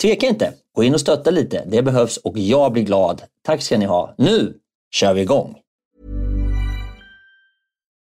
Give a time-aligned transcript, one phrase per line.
[0.00, 0.52] tveka inte.
[0.74, 1.64] Gå in och stötta lite.
[1.66, 3.22] Det behövs och jag blir glad.
[3.42, 4.14] Tack ska ni ha.
[4.18, 4.54] Nu
[4.90, 5.56] kör vi igång!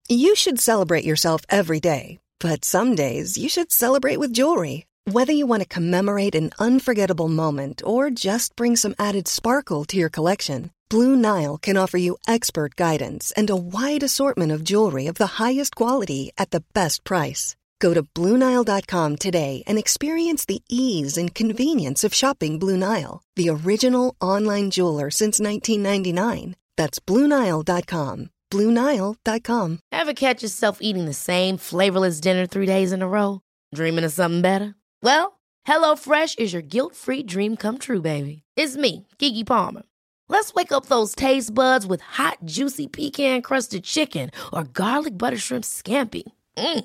[0.08, 2.18] You should celebrate yourself every day.
[2.40, 4.84] But some days you should celebrate with jewelry.
[5.10, 9.96] Whether you want to commemorate an unforgettable moment or just bring some added sparkle to
[9.96, 15.06] your collection, Blue Nile can offer you expert guidance and a wide assortment of jewelry
[15.06, 17.56] of the highest quality at the best price.
[17.82, 23.48] Go to Bluenile.com today and experience the ease and convenience of shopping Blue Nile, the
[23.50, 26.54] original online jeweler since 1999.
[26.76, 28.30] That's Bluenile.com.
[28.52, 29.78] Bluenile.com.
[29.90, 33.40] Ever catch yourself eating the same flavorless dinner three days in a row?
[33.74, 34.76] Dreaming of something better?
[35.02, 38.42] Well, HelloFresh is your guilt free dream come true, baby.
[38.56, 39.82] It's me, Gigi Palmer.
[40.28, 45.38] Let's wake up those taste buds with hot, juicy pecan crusted chicken or garlic butter
[45.38, 46.24] shrimp scampi.
[46.56, 46.84] Mm.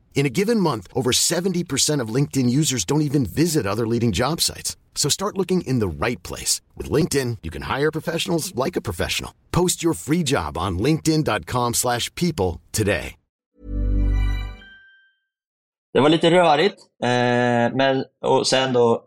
[0.13, 4.39] In a given month, over 70% of LinkedIn users don't even visit other leading job
[4.41, 4.77] sites.
[4.93, 6.61] So start looking in the right place.
[6.77, 9.33] With LinkedIn, you can hire professionals like a professional.
[9.51, 13.15] Post your free job on linkedin.com slash people today.
[15.93, 19.03] Det var lite rörigt, eh, men och sen då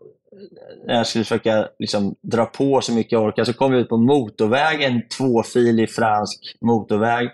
[0.85, 3.89] när jag skulle försöka liksom, dra på så mycket jag orkar så kom vi ut
[3.89, 7.29] på motorvägen, tvåfilig fransk motorväg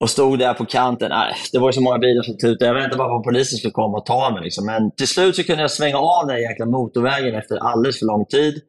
[0.00, 1.10] och stod där på kanten.
[1.10, 2.66] Nej, det var ju så många bilar som tutade.
[2.66, 4.42] Jag väntade bara på att polisen skulle komma och ta mig.
[4.42, 4.66] Liksom.
[4.66, 8.24] Men till slut så kunde jag svänga av den jäkla motorvägen efter alldeles för lång
[8.24, 8.62] tid.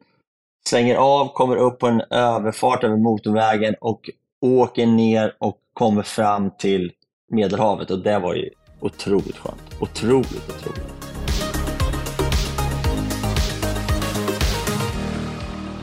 [0.68, 4.10] Svänger av, kommer upp på en överfart över motorvägen och
[4.40, 6.92] åker ner och kommer fram till
[7.30, 7.90] Medelhavet.
[7.90, 8.50] Och det var ju
[8.80, 9.62] otroligt skönt.
[9.80, 10.96] Otroligt, otroligt.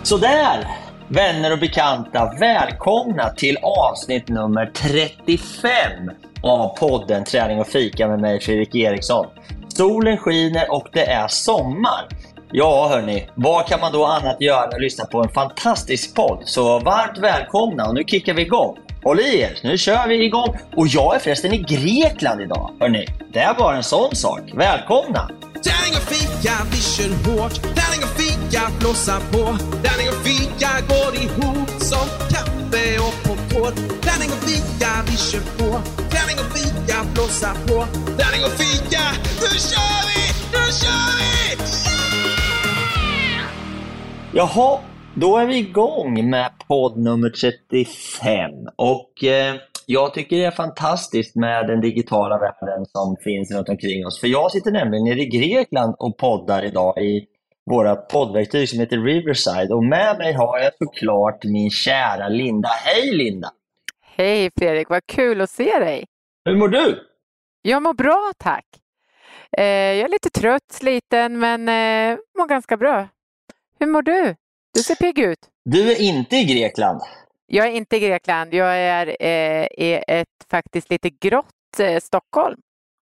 [0.03, 0.82] Sådär!
[1.07, 5.41] Vänner och bekanta, välkomna till avsnitt nummer 35
[6.43, 9.25] av podden Träning och fika med mig Fredrik Eriksson.
[9.67, 12.07] Solen skiner och det är sommar.
[12.51, 16.41] Ja hörni, vad kan man då annat göra än att lyssna på en fantastisk podd?
[16.45, 18.77] Så varmt välkomna och nu kickar vi igång.
[19.03, 20.57] Håll i er, nu kör vi igång.
[20.75, 22.71] Och jag är förresten i Grekland idag.
[22.79, 24.41] Hörni, det är bara en sån sak.
[24.53, 25.29] Välkomna!
[25.67, 27.55] Tärning och fika, vi kör hårt.
[27.61, 29.43] Tärning och fika, blåsa på.
[29.83, 33.75] Tärning och fika går ihop som kaffe och popcorn.
[34.01, 35.69] Tärning och fika, vi kör på.
[36.13, 37.77] Tärning och fika, blåsa på.
[38.19, 39.03] Tärning och fika,
[39.41, 40.21] nu kör vi!
[40.53, 41.23] Nu kör vi!
[43.33, 43.49] Yeah!
[44.33, 44.79] Jaha,
[45.15, 48.51] då är vi igång med podd nummer 35.
[48.75, 54.05] Och eh, jag tycker det är fantastiskt med den digitala världen som finns runt omkring
[54.05, 54.19] oss.
[54.19, 57.25] För jag sitter nämligen nere i Grekland och poddar idag i
[57.71, 59.71] våra poddverktyg som heter Riverside.
[59.71, 62.69] Och med mig har jag såklart min kära Linda.
[62.69, 63.51] Hej Linda!
[64.17, 66.05] Hej Fredrik, vad kul att se dig!
[66.45, 66.99] Hur mår du?
[67.61, 68.65] Jag mår bra tack.
[69.57, 73.07] Eh, jag är lite trött, sliten, men eh, mår ganska bra.
[73.79, 74.35] Hur mår du?
[74.73, 75.39] Du ser pigg ut.
[75.65, 77.01] Du är inte i Grekland?
[77.47, 78.53] Jag är inte i Grekland.
[78.53, 82.59] Jag är eh, i ett faktiskt lite grått eh, Stockholm.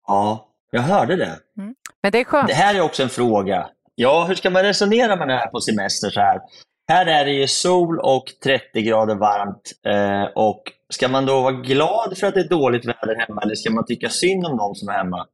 [0.06, 1.38] Ja, jag hörde det.
[1.58, 1.74] Mm.
[2.02, 2.48] Men det är skönt.
[2.48, 3.68] Det här är också en fråga.
[3.94, 6.40] Ja, hur ska man resonera med det här på semester så här?
[6.88, 9.72] Här är det ju sol och 30 grader varmt.
[9.86, 13.54] Eh, och Ska man då vara glad för att det är dåligt väder hemma eller
[13.54, 15.26] ska man tycka synd om de som är hemma?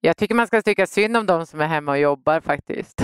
[0.00, 3.02] Jag tycker man ska tycka synd om de som är hemma och jobbar faktiskt.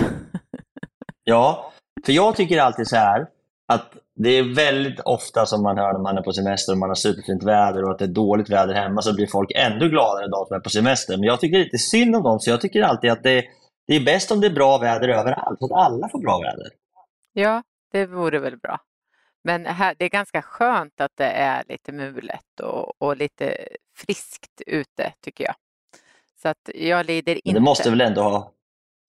[1.23, 1.71] ja,
[2.05, 3.27] för jag tycker alltid så här
[3.67, 6.89] att det är väldigt ofta som man hör när man är på semester och man
[6.89, 10.27] har superfint väder och att det är dåligt väder hemma så blir folk ännu gladare
[10.27, 11.17] de som är på semester.
[11.17, 13.45] Men jag tycker lite synd om dem, så jag tycker alltid att det,
[13.87, 16.67] det är bäst om det är bra väder överallt, så att alla får bra väder.
[17.33, 18.79] Ja, det vore väl bra.
[19.43, 23.57] Men här, det är ganska skönt att det är lite mulet och, och lite
[23.97, 25.55] friskt ute tycker jag.
[26.41, 27.41] Så att jag lider inte.
[27.45, 28.51] Men det måste väl ändå ha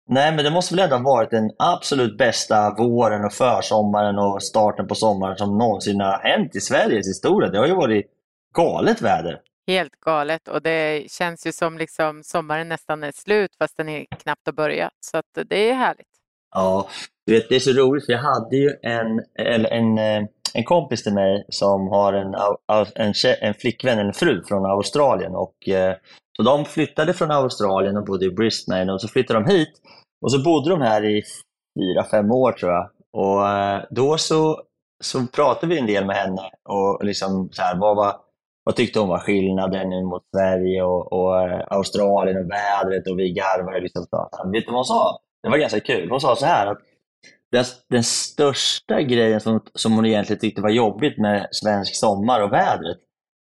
[0.09, 4.43] Nej, men det måste väl ändå ha varit den absolut bästa våren och försommaren och
[4.43, 7.51] starten på sommaren som någonsin har hänt i Sveriges historia.
[7.51, 8.07] Det har ju varit
[8.55, 9.41] galet väder.
[9.67, 14.07] Helt galet och det känns ju som liksom sommaren nästan är slut fast den är
[14.23, 14.93] knappt har börjat.
[15.01, 16.07] Så att det är härligt.
[16.55, 16.89] Ja,
[17.27, 20.65] du vet, det är så roligt för jag hade ju en, en, en, eh, en
[20.65, 22.35] kompis till mig som har en,
[22.95, 25.35] en, en flickvän, en fru från Australien.
[25.35, 25.95] Och, eh,
[26.37, 29.73] så de flyttade från Australien och bodde i Brisbane och så flyttade de hit.
[30.25, 31.23] Och så bodde de här i
[31.79, 32.91] fyra, fem år tror jag.
[33.13, 34.63] Och eh, då så,
[35.05, 38.17] så pratade vi en del med henne och liksom så här, vad, var,
[38.65, 43.33] vad tyckte hon var skillnaden mot Sverige och, och eh, Australien och vädret och vi
[43.33, 43.81] garvade.
[43.81, 44.51] Liksom, så.
[44.53, 45.19] Vet du vad hon sa?
[45.43, 46.11] Det var ganska kul.
[46.11, 46.79] Hon sa så här att
[47.53, 52.53] den, den största grejen som, som hon egentligen tyckte var jobbigt med svensk sommar och
[52.53, 52.99] vädret,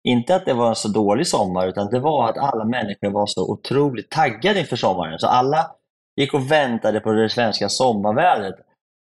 [0.05, 3.27] inte att det var en så dålig sommar, utan det var att alla människor var
[3.27, 5.19] så otroligt taggade inför sommaren.
[5.19, 5.71] Så alla
[6.17, 8.55] gick och väntade på det svenska sommarvädret.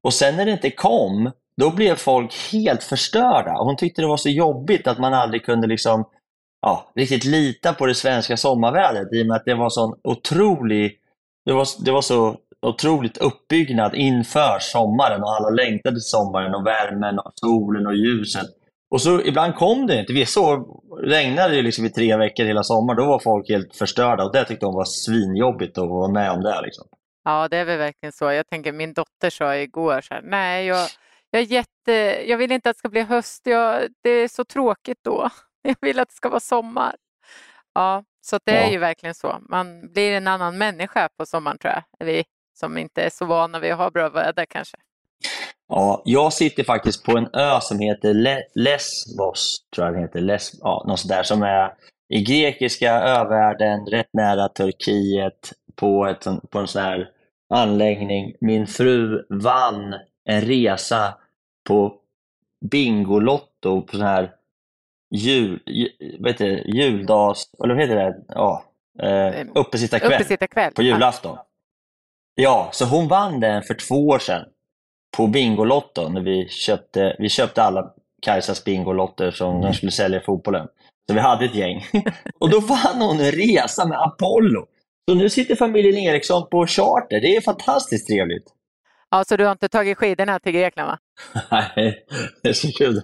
[0.05, 1.31] Och sen när det inte kom,
[1.61, 3.53] då blev folk helt förstörda.
[3.53, 6.05] hon tyckte det var så jobbigt att man aldrig kunde liksom,
[6.61, 11.01] ja, riktigt lita på det svenska sommarvädret i och med att det var sån otrolig
[11.45, 16.67] det var, det var så otroligt uppbyggnad inför sommaren och alla längtade till sommaren och
[16.67, 18.47] värmen och solen och ljuset.
[18.95, 20.13] Och så ibland kom det inte.
[20.13, 24.25] Vi såg, regnade det liksom i tre veckor hela sommaren, då var folk helt förstörda
[24.25, 26.61] och det tyckte de var svinjobbigt att vara med om det.
[26.63, 26.85] Liksom.
[27.25, 28.33] Ja, det är väl verkligen så.
[28.33, 30.89] Jag tänker, min dotter sa igår så här, nej, jag,
[31.31, 31.93] jag, är jätte,
[32.31, 35.31] jag vill inte att det ska bli höst, jag, det är så tråkigt då.
[35.63, 36.97] Jag vill att det ska vara sommar.
[37.75, 39.39] Ja, så det är ju verkligen så.
[39.49, 42.07] Man blir en annan människa på sommaren tror jag.
[42.07, 42.25] Vi
[42.59, 44.77] som inte är så vana vid att ha bra väder kanske.
[45.69, 50.21] Ja, jag sitter faktiskt på en ö som heter Le Lesbos, tror jag den heter.
[50.21, 51.75] Les ja, något sådär, som är
[52.09, 57.11] i grekiska övärlden, rätt nära Turkiet, på, ett, på en sån här
[57.55, 58.35] anläggning.
[58.41, 59.95] Min fru vann
[60.25, 61.15] en resa
[61.69, 61.95] på
[62.71, 64.33] Bingolotto på sån här
[65.15, 65.61] jul,
[66.19, 68.17] vad heter det, juldags, eller vad heter det?
[68.29, 68.65] Ja,
[69.03, 71.39] eh, uppesittarkväll, uppesittarkväll på julafton.
[72.35, 74.45] Ja, så hon vann den för två år sedan
[75.17, 77.91] på Bingolotto när vi köpte, vi köpte alla
[78.23, 80.69] Kajsas Bingolotter som de skulle sälja i fotbollen.
[81.09, 81.85] Så vi hade ett gäng.
[82.41, 84.67] och då vann hon en resa med Apollo.
[85.11, 87.21] Så nu sitter familjen Eriksson på charter.
[87.21, 88.45] Det är fantastiskt trevligt.
[89.11, 90.99] Ja, så du har inte tagit skidorna till Grekland va?
[91.77, 92.05] Nej,
[92.43, 93.03] det är så kul.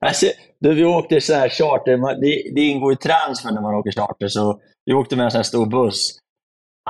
[0.00, 0.26] Alltså,
[0.60, 4.28] då vi åkte så här charter, det, det ingår i transfer när man åker charter,
[4.28, 6.18] så vi åkte med en sån här stor buss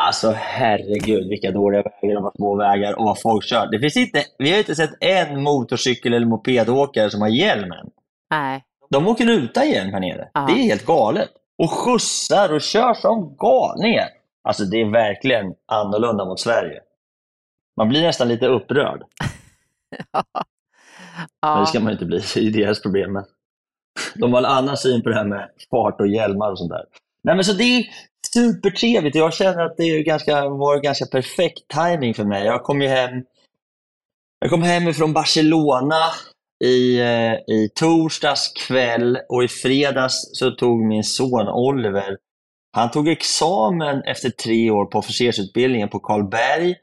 [0.01, 3.71] Alltså herregud vilka dåliga vägar och små vägar och vad folk kör.
[3.71, 7.91] Det finns inte, vi har inte sett en motorcykel eller mopedåkare som har hjälm än.
[8.31, 8.65] Nej.
[8.91, 10.29] De åker utan hjälm här nere.
[10.35, 10.47] Ja.
[10.49, 11.29] Det är helt galet.
[11.59, 14.09] Och skjutsar och kör som galningar.
[14.45, 16.81] Alltså det är verkligen annorlunda mot Sverige.
[17.77, 19.03] Man blir nästan lite upprörd.
[20.13, 20.45] ja.
[21.41, 23.23] Men det ska man inte bli, det är deras problem.
[24.15, 26.85] De har en annan syn på det här med fart och hjälmar och sånt där.
[27.23, 27.85] Nej, men så det,
[28.37, 29.17] supertrevligt.
[29.17, 32.45] Jag känner att det ganska, var ganska perfekt timing för mig.
[32.45, 33.23] Jag kom ju hem,
[34.41, 36.03] jag kom hem från Barcelona
[36.65, 42.17] i, eh, i torsdags kväll och i fredags så tog min son Oliver,
[42.77, 46.75] han tog examen efter tre år på officersutbildningen på Karlberg.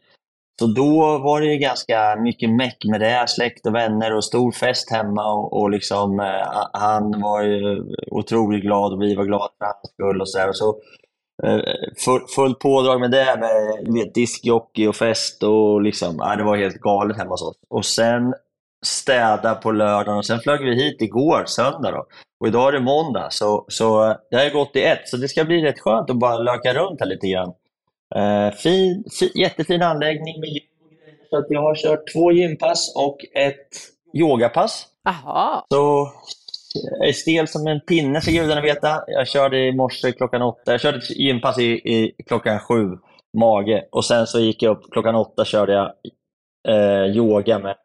[0.59, 4.91] Så då var det ganska mycket meck med det, släkt och vänner och stor fest
[4.91, 5.33] hemma.
[5.33, 9.91] Och, och liksom, eh, han var ju otroligt glad och vi var glada för hans
[9.93, 10.21] skull.
[10.21, 10.49] Och så, där.
[10.49, 10.75] Och så
[11.43, 11.59] Eh,
[12.35, 16.81] fullt pådrag med det, med vet, diskjockey och fest och liksom, ja, det var helt
[16.81, 17.57] galet hemma hos oss.
[17.69, 18.33] Och sen
[18.85, 22.05] städa på lördagen och sen flög vi hit igår, söndag då.
[22.39, 25.09] Och idag är det måndag, så, så det har gått i ett.
[25.09, 27.53] Så det ska bli rätt skönt att bara löka runt här lite grann.
[28.15, 30.63] Uh, fin, fin, jättefin anläggning med gym.
[31.29, 33.67] Så att jag har kört två gympass och ett
[34.13, 34.87] yogapass.
[35.09, 35.65] Aha.
[35.69, 36.11] Så
[37.07, 39.03] är stel som en pinne, ska gudarna veta.
[39.07, 40.71] Jag körde i morse klockan åtta.
[40.71, 42.97] Jag körde gympass i, i klockan sju,
[43.37, 43.87] mage.
[43.91, 45.91] Och sen så gick jag upp klockan åtta körde jag
[46.67, 47.75] eh, yoga med,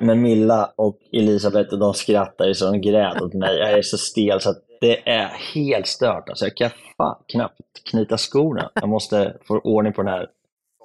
[0.00, 3.58] med Milla och Elisabeth och de skrattade så de grät åt mig.
[3.58, 6.28] Jag är så stel så att det är helt stört.
[6.28, 8.70] Alltså jag kan fan knappt knyta skorna.
[8.74, 10.28] Jag måste få ordning på den här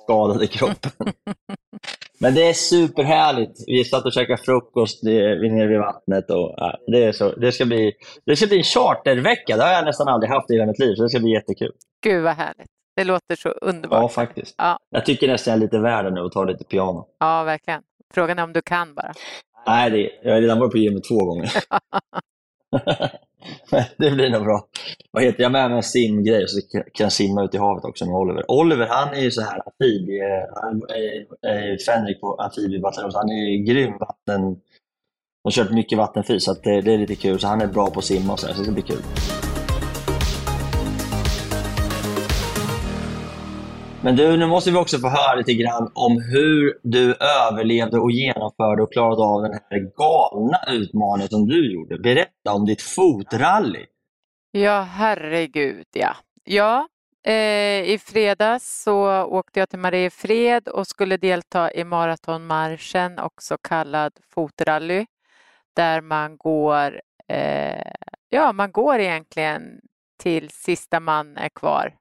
[0.03, 0.91] skadade kroppen.
[2.19, 3.63] Men det är superhärligt.
[3.67, 6.29] Vi satt och käkade frukost nere vid vattnet.
[6.29, 7.93] Och, ja, det, är så, det, ska bli,
[8.25, 9.57] det ska bli en chartervecka.
[9.57, 11.71] Det har jag nästan aldrig haft i hela mitt liv, så det ska bli jättekul.
[12.03, 12.67] Gud vad härligt.
[12.95, 14.01] Det låter så underbart.
[14.01, 14.55] Ja, faktiskt.
[14.57, 14.77] Ja.
[14.89, 17.07] Jag tycker nästan jag är lite värd nu och tar lite piano.
[17.19, 17.81] Ja, verkligen.
[18.13, 19.13] Frågan är om du kan bara.
[19.67, 21.51] Nej, det, jag har redan varit på gymmet två gånger.
[23.97, 24.67] det blir nog bra.
[25.11, 28.05] Vad heter jag med mig en simgrej så kan jag simma ut i havet också
[28.05, 28.51] med Oliver.
[28.51, 30.81] Oliver han är ju så här amfibie, eh, han
[31.41, 34.41] är fänrik på amfibiebataljon, så han är grym vatten.
[34.41, 34.57] Han
[35.43, 37.39] har kört mycket vattenfys så det, det, är lite kul.
[37.39, 39.01] Så han är bra på att simma och så, här, så det blir kul.
[44.03, 48.11] Men du, nu måste vi också få höra lite grann om hur du överlevde och
[48.11, 51.97] genomförde och klarade av den här galna utmaningen som du gjorde.
[51.97, 53.85] Berätta om ditt fotrally.
[54.51, 56.15] Ja, herregud ja.
[56.43, 56.87] Ja,
[57.25, 64.13] eh, i fredags så åkte jag till Mariefred och skulle delta i maratonmarschen, också kallad
[64.29, 65.05] fotrally,
[65.75, 67.91] där man går, eh,
[68.29, 69.63] ja, man går egentligen
[70.23, 71.93] till sista man är kvar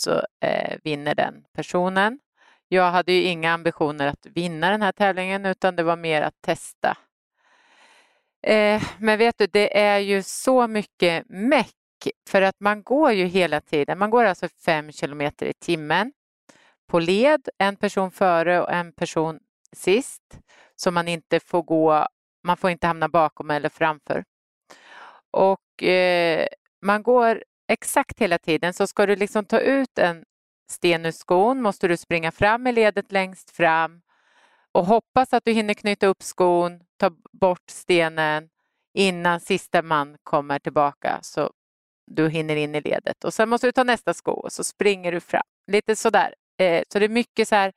[0.00, 2.18] så eh, vinner den personen.
[2.68, 6.42] Jag hade ju inga ambitioner att vinna den här tävlingen utan det var mer att
[6.42, 6.96] testa.
[8.42, 11.74] Eh, men vet du, det är ju så mycket meck
[12.28, 13.98] för att man går ju hela tiden.
[13.98, 16.12] Man går alltså fem kilometer i timmen
[16.88, 19.40] på led, en person före och en person
[19.72, 20.38] sist.
[20.76, 22.06] Så man inte får gå,
[22.44, 24.24] man får inte hamna bakom eller framför.
[25.30, 26.46] Och eh,
[26.82, 28.74] man går exakt hela tiden.
[28.74, 30.24] Så ska du liksom ta ut en
[30.70, 34.02] sten ur skon måste du springa fram i ledet längst fram
[34.72, 38.48] och hoppas att du hinner knyta upp skon, ta bort stenen
[38.94, 41.50] innan sista man kommer tillbaka så
[42.06, 43.24] du hinner in i ledet.
[43.24, 45.42] Och sen måste du ta nästa sko och så springer du fram.
[45.66, 46.34] Lite sådär.
[46.58, 47.72] Eh, så det är mycket så här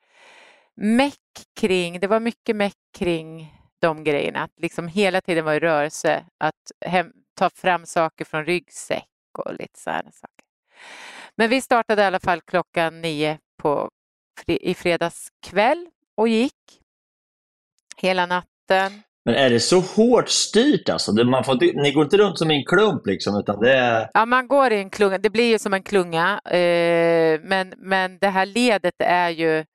[0.75, 1.19] meck
[1.59, 4.43] kring, det var mycket meck kring de grejerna.
[4.43, 9.53] Att liksom hela tiden vara i rörelse, att hem, ta fram saker från ryggsäck och
[9.53, 10.45] lite sådana saker.
[11.35, 13.89] Men vi startade i alla fall klockan nio på,
[14.47, 15.87] i fredags kväll
[16.17, 16.81] och gick
[17.97, 19.01] hela natten.
[19.25, 21.13] Men är det så hårt styrt alltså?
[21.13, 23.39] Man får, ni går inte runt som en klump liksom?
[23.39, 24.09] Utan det är...
[24.13, 25.17] Ja, man går i en klunga.
[25.17, 26.39] Det blir ju som en klunga.
[26.39, 29.65] Eh, men, men det här ledet är ju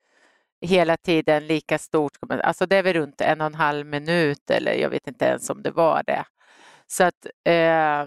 [0.60, 2.12] hela tiden lika stort.
[2.28, 5.50] Alltså det är väl runt en och en halv minut eller jag vet inte ens
[5.50, 6.24] om det var det.
[6.86, 8.06] Så att eh,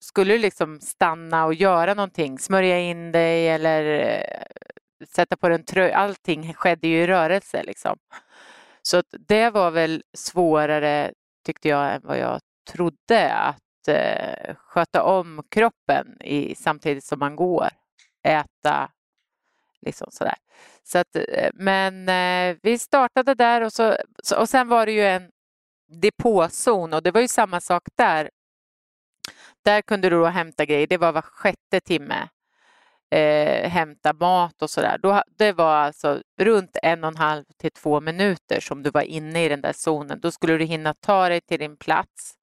[0.00, 5.58] skulle du liksom stanna och göra någonting, smörja in dig eller eh, sätta på dig
[5.58, 7.96] en tröja, allting skedde ju i rörelse liksom.
[8.82, 11.12] Så det var väl svårare
[11.46, 17.36] tyckte jag än vad jag trodde att eh, sköta om kroppen i, samtidigt som man
[17.36, 17.68] går,
[18.22, 18.90] äta,
[19.80, 20.36] liksom sådär.
[20.82, 23.96] Så att, eh, men eh, vi startade där och, så,
[24.36, 25.30] och sen var det ju en
[25.88, 28.30] depåzon och det var ju samma sak där.
[29.64, 32.28] Där kunde du då hämta grejer, det var var sjätte timme.
[33.10, 34.98] Eh, hämta mat och sådär.
[35.38, 39.44] Det var alltså runt en och en halv till två minuter som du var inne
[39.44, 40.20] i den där zonen.
[40.20, 42.34] Då skulle du hinna ta dig till din plats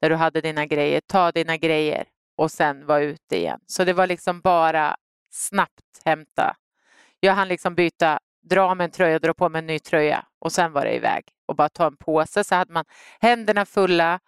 [0.00, 2.04] där du hade dina grejer, ta dina grejer
[2.36, 3.60] och sen vara ute igen.
[3.66, 4.96] Så det var liksom bara
[5.30, 6.56] snabbt hämta.
[7.20, 10.52] Jag hann liksom byta, dra med en tröja, dra på mig en ny tröja och
[10.52, 12.84] sen var det iväg och bara ta en påse så hade man
[13.20, 14.20] händerna fulla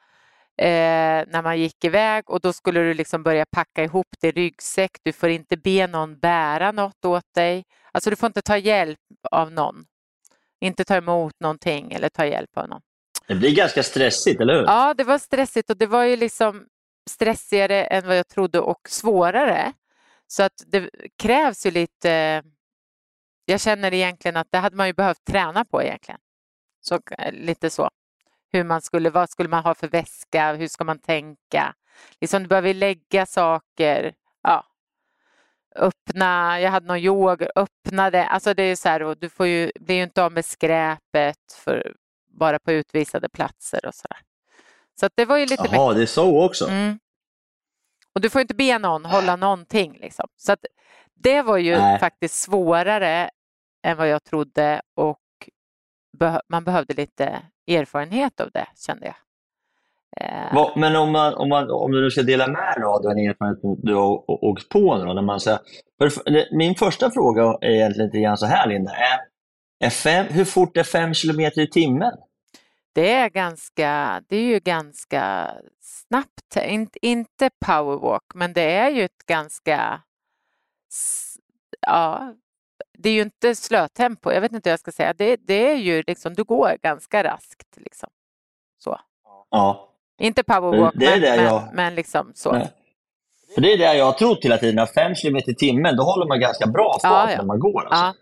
[0.59, 4.91] eh, när man gick iväg och då skulle du liksom börja packa ihop din ryggsäck.
[5.03, 7.65] Du får inte be någon bära något åt dig.
[7.93, 8.99] Alltså du får inte ta hjälp
[9.31, 9.85] av någon.
[10.61, 12.81] Inte ta emot någonting eller ta hjälp av någon.
[13.27, 14.63] Det blir ganska stressigt, eller hur?
[14.63, 16.67] Ja, det var stressigt och det var ju liksom
[17.11, 19.73] stressigare än vad jag trodde och svårare.
[20.27, 22.43] Så att det krävs ju lite...
[23.45, 26.21] Jag känner egentligen att det hade man ju behövt träna på egentligen.
[26.81, 27.01] Så,
[27.33, 27.91] lite så
[28.53, 31.75] hur man skulle, vad skulle man ha för väska, hur ska man tänka?
[32.21, 34.67] Liksom, du behöver lägga saker, ja.
[35.77, 39.47] öppna, jag hade någon yoghurt, öppna det, alltså det är så här, och du får
[39.47, 41.95] ju, blir ju inte av med skräpet för,
[42.39, 44.19] bara på utvisade platser och så där.
[45.01, 46.69] Så det var ju lite Jaha, det är så också?
[46.69, 46.99] Mm.
[48.15, 49.99] Och du får inte be någon hålla någonting.
[50.01, 50.29] Liksom.
[50.37, 50.57] Så
[51.15, 51.99] det var ju Nej.
[51.99, 53.31] faktiskt svårare
[53.83, 55.19] än vad jag trodde och
[56.49, 59.15] man behövde lite erfarenhet av det kände jag.
[60.21, 60.77] Eh.
[60.77, 63.95] Men om, man, om, man, om du ska dela med dig av den erfarenhet du
[63.95, 65.61] har åkt på nu när man säger,
[66.57, 68.93] Min första fråga är egentligen lite grann så här Linda.
[68.93, 69.21] Är,
[69.87, 72.13] är fem, hur fort är fem kilometer i timmen?
[72.95, 75.51] Det är, ganska, det är ju ganska
[75.81, 80.03] snabbt, inte, inte powerwalk, men det är ju ett ganska,
[81.87, 82.35] ja,
[83.03, 85.13] det är ju inte slötempo, jag vet inte hur jag ska säga.
[85.13, 87.77] Det, det är ju liksom, du går ganska raskt.
[87.77, 88.09] Liksom.
[88.79, 89.01] Så.
[89.51, 89.89] Ja.
[90.21, 92.53] Inte powerwalk, Det är men, det men, jag- men liksom så.
[92.53, 92.73] Nej.
[93.55, 96.03] För det är det jag har trott hela tiden, att 5 km i timmen, då
[96.03, 97.37] håller man ganska bra fart Ja, ja.
[97.37, 97.81] när man går.
[97.87, 98.05] Alltså.
[98.05, 98.15] Ja.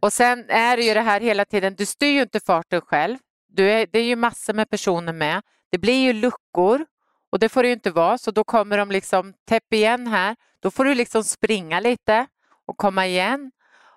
[0.00, 3.18] Och sen är det ju det här hela tiden, du styr ju inte farten själv.
[3.48, 5.42] Du är, det är ju massor med personer med.
[5.70, 6.86] Det blir ju luckor
[7.30, 10.36] och det får det ju inte vara, så då kommer de liksom täpp igen här.
[10.62, 12.26] Då får du liksom springa lite
[12.66, 13.50] och komma igen.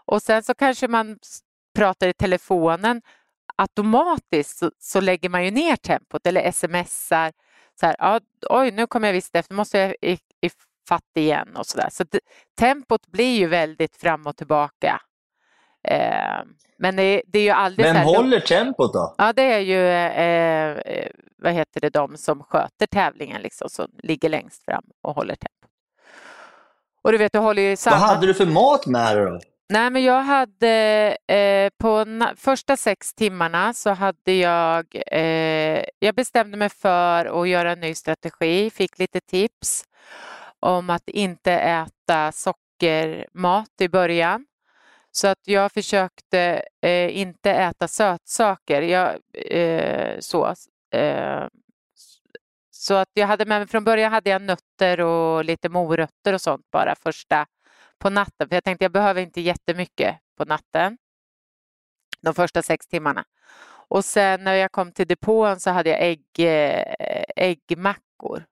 [0.05, 1.17] Och sen så kanske man
[1.77, 3.01] pratar i telefonen.
[3.55, 7.31] Automatiskt så, så lägger man ju ner tempot eller smsar.
[7.79, 8.19] Så här, ja,
[8.49, 10.49] oj, nu kommer jag visst efter, måste jag i, i
[10.89, 11.89] fatt igen och sådär.
[11.91, 12.19] Så det,
[12.59, 15.01] tempot blir ju väldigt fram och tillbaka.
[15.87, 16.41] Eh,
[16.77, 19.15] men det, det är ju aldrig Vem så här, håller tempot då?
[19.17, 23.87] Ja, det är ju eh, eh, vad heter det, de som sköter tävlingen, liksom, som
[24.03, 25.71] ligger längst fram och håller tempot.
[27.01, 27.97] Och du vet, du håller ju samma...
[27.97, 29.39] Vad hade du för mat med dig då?
[29.73, 32.05] Nej, men jag hade eh, på
[32.37, 37.95] första sex timmarna så hade jag, eh, jag bestämde mig för att göra en ny
[37.95, 39.83] strategi, fick lite tips
[40.59, 44.45] om att inte äta sockermat i början.
[45.11, 48.81] Så att jag försökte eh, inte äta sötsaker.
[48.81, 50.55] Jag, eh, så,
[50.95, 51.47] eh,
[52.71, 56.41] så att jag hade med mig, från början hade jag nötter och lite morötter och
[56.41, 57.45] sånt bara första
[58.03, 58.49] på natten.
[58.49, 60.97] För jag tänkte jag behöver inte jättemycket på natten.
[62.21, 63.25] De första sex timmarna.
[63.87, 66.93] Och sen när jag kom till depån så hade jag ägg, eh,
[67.35, 68.45] äggmackor.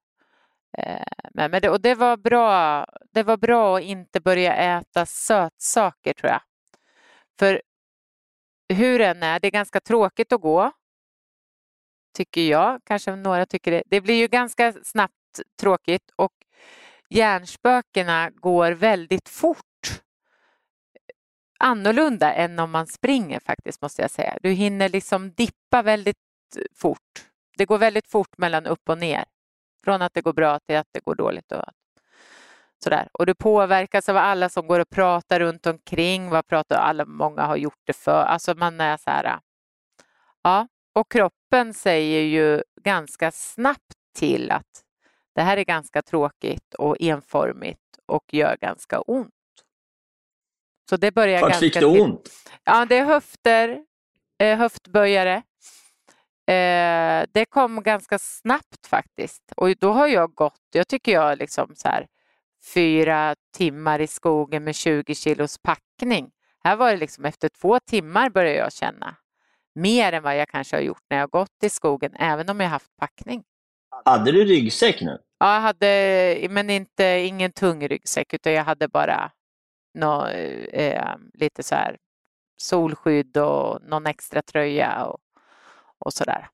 [0.77, 5.05] Eh, men, men det, och det var, bra, det var bra att inte börja äta
[5.05, 6.41] sötsaker tror jag.
[7.39, 7.61] För
[8.73, 10.71] hur det än är, det är ganska tråkigt att gå.
[12.17, 13.83] Tycker jag, kanske några tycker det.
[13.85, 16.33] Det blir ju ganska snabbt tråkigt och
[17.11, 20.01] hjärnspökena går väldigt fort.
[21.59, 24.37] Annorlunda än om man springer faktiskt måste jag säga.
[24.41, 26.17] Du hinner liksom dippa väldigt
[26.75, 27.25] fort.
[27.57, 29.25] Det går väldigt fort mellan upp och ner.
[29.83, 31.51] Från att det går bra till att det går dåligt.
[31.51, 31.63] Och
[32.83, 33.09] sådär.
[33.11, 36.29] Och du påverkas av alla som går och pratar runt omkring.
[36.29, 37.05] Vad pratar alla?
[37.05, 38.23] Många har gjort det för.
[38.23, 39.39] Alltså man är så här.
[40.43, 44.83] Ja, och kroppen säger ju ganska snabbt till att
[45.35, 49.29] det här är ganska tråkigt och enformigt och gör ganska ont.
[50.89, 52.29] Så det börjar Vart ganska fick det ont?
[52.63, 53.85] Ja, det är höfter,
[54.39, 55.35] eh, höftböjare.
[56.47, 59.53] Eh, det kom ganska snabbt faktiskt.
[59.55, 62.07] Och då har jag gått, jag tycker jag liksom så här
[62.73, 66.31] fyra timmar i skogen med 20 kilos packning.
[66.63, 69.15] Här var det liksom efter två timmar började jag känna
[69.75, 72.69] mer än vad jag kanske har gjort när jag gått i skogen, även om jag
[72.69, 73.43] haft packning.
[74.05, 75.17] Hade du ryggsäck nu?
[75.39, 79.31] Ja, jag hade, men inte, ingen tung ryggsäck utan jag hade bara
[79.93, 80.27] nå,
[80.73, 81.97] eh, lite så här
[82.61, 85.19] solskydd och någon extra tröja och,
[85.99, 86.47] och sådär.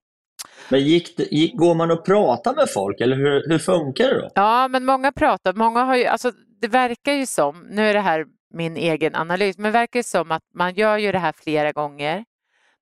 [0.70, 4.30] Men gick gick, går man och pratar med folk eller hur, hur funkar det då?
[4.36, 6.32] Ja, men många pratar, många har ju, alltså
[6.62, 10.04] det verkar ju som, nu är det här min egen analys, men det verkar ju
[10.04, 12.26] som att man gör ju det här flera gånger.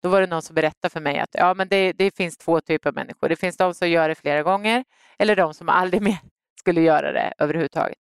[0.06, 2.62] Då var det någon som berättade för mig att ja, men det, det finns två
[2.62, 3.30] typer av människor.
[3.30, 4.86] Det finns de som gör det flera gånger
[5.18, 6.18] eller de som aldrig mer
[6.60, 7.98] skulle göra det överhuvudtaget.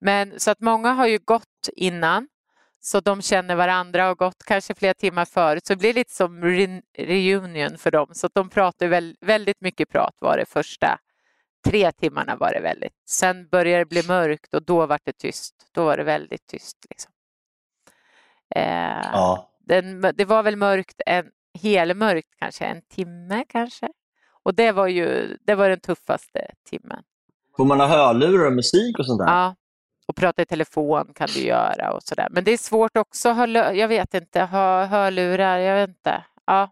[0.00, 2.28] Men så att många har ju gått innan
[2.80, 5.66] så de känner varandra och har gått kanske flera timmar förut.
[5.66, 8.08] Så det blir lite som re reunion för dem.
[8.12, 10.98] Så att de pratar väl, väldigt mycket prat var det första
[11.66, 12.94] tre timmarna var det väldigt.
[13.08, 15.54] Sen började det bli mörkt och då var det tyst.
[15.72, 16.86] Då var det väldigt tyst.
[16.90, 17.12] Liksom.
[18.54, 19.52] Eh, Ja.
[19.60, 23.88] den, det var väl mörkt, en, helmörkt kanske, en timme kanske.
[24.42, 27.02] Och det var ju det var den tuffaste timmen.
[27.56, 29.26] Får man ha hörlurar och musik och sånt där?
[29.26, 29.54] Ja,
[30.06, 32.28] och prata i telefon kan du göra och sådär.
[32.30, 33.28] Men det är svårt också
[33.74, 36.24] jag vet inte, ha hörlurar, jag vet inte.
[36.46, 36.70] Ja.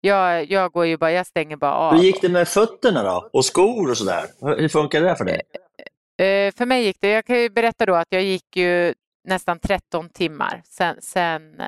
[0.00, 1.94] Jag, jag går ju bara, jag stänger bara av.
[1.94, 3.28] Hur gick det med fötterna då?
[3.32, 4.24] Och skor och sådär?
[4.40, 5.40] Hur funkar det för dig?
[6.18, 9.58] Eh, för mig gick det, jag kan ju berätta då att jag gick ju nästan
[9.58, 10.62] 13 timmar.
[10.64, 11.66] Sen, sen eh,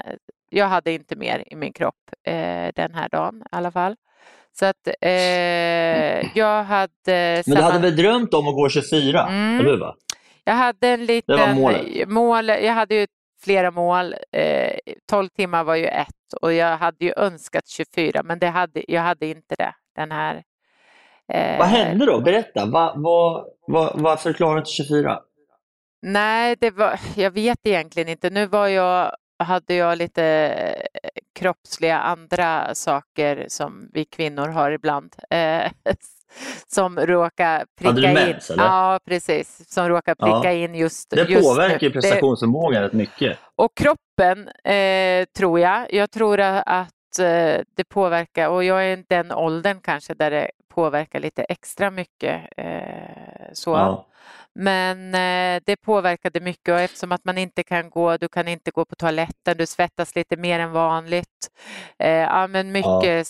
[0.51, 1.95] jag hade inte mer i min kropp
[2.27, 3.97] eh, den här dagen i alla fall.
[4.53, 6.93] Så att eh, jag hade...
[7.47, 9.27] Men du hade väl drömt om att gå 24?
[9.29, 9.61] Mm.
[9.61, 9.93] Eller hur?
[10.45, 11.37] Jag hade en liten...
[11.37, 12.09] Det var målet.
[12.09, 13.07] Mål, jag hade ju
[13.45, 14.15] flera mål.
[14.33, 14.73] Eh,
[15.11, 16.09] 12 timmar var ju ett
[16.43, 19.75] och jag hade ju önskat 24 men det hade, jag hade inte det.
[19.97, 20.43] Den här...
[21.33, 22.21] eh, Vad hände då?
[22.21, 22.67] Berätta.
[22.67, 25.19] Va, va, va, varför klarade du inte 24?
[26.03, 28.31] Nej, det var, jag vet egentligen inte.
[28.31, 29.13] Nu var jag,
[29.45, 30.25] hade jag lite
[31.03, 35.17] eh, kroppsliga andra saker som vi kvinnor har ibland.
[35.31, 35.71] Eh,
[36.67, 38.15] som råkar pricka Hade du in.
[38.15, 38.65] mens, eller?
[38.65, 39.73] Ja, precis.
[39.75, 40.65] Som råkar pricka Ja.
[40.65, 41.91] in just Det just påverkar nu.
[41.91, 43.39] prestationsförmågan rätt mycket.
[43.57, 45.93] Och kroppen eh, tror jag.
[45.95, 50.51] Jag tror att eh, det påverkar och jag är i den åldern kanske där det
[50.75, 52.41] påverkar lite extra mycket.
[52.57, 52.73] Eh,
[53.53, 53.71] så.
[53.71, 54.07] Ja.
[54.55, 58.71] Men eh, det påverkade mycket och eftersom att man inte kan gå, du kan inte
[58.71, 61.51] gå på toaletten, du svettas lite mer än vanligt.
[61.99, 63.27] Eh, ja, men mycket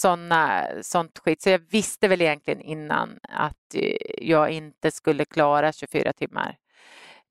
[0.00, 1.42] såna, sånt skit.
[1.42, 6.56] Så jag visste väl egentligen innan att eh, jag inte skulle klara 24 timmar.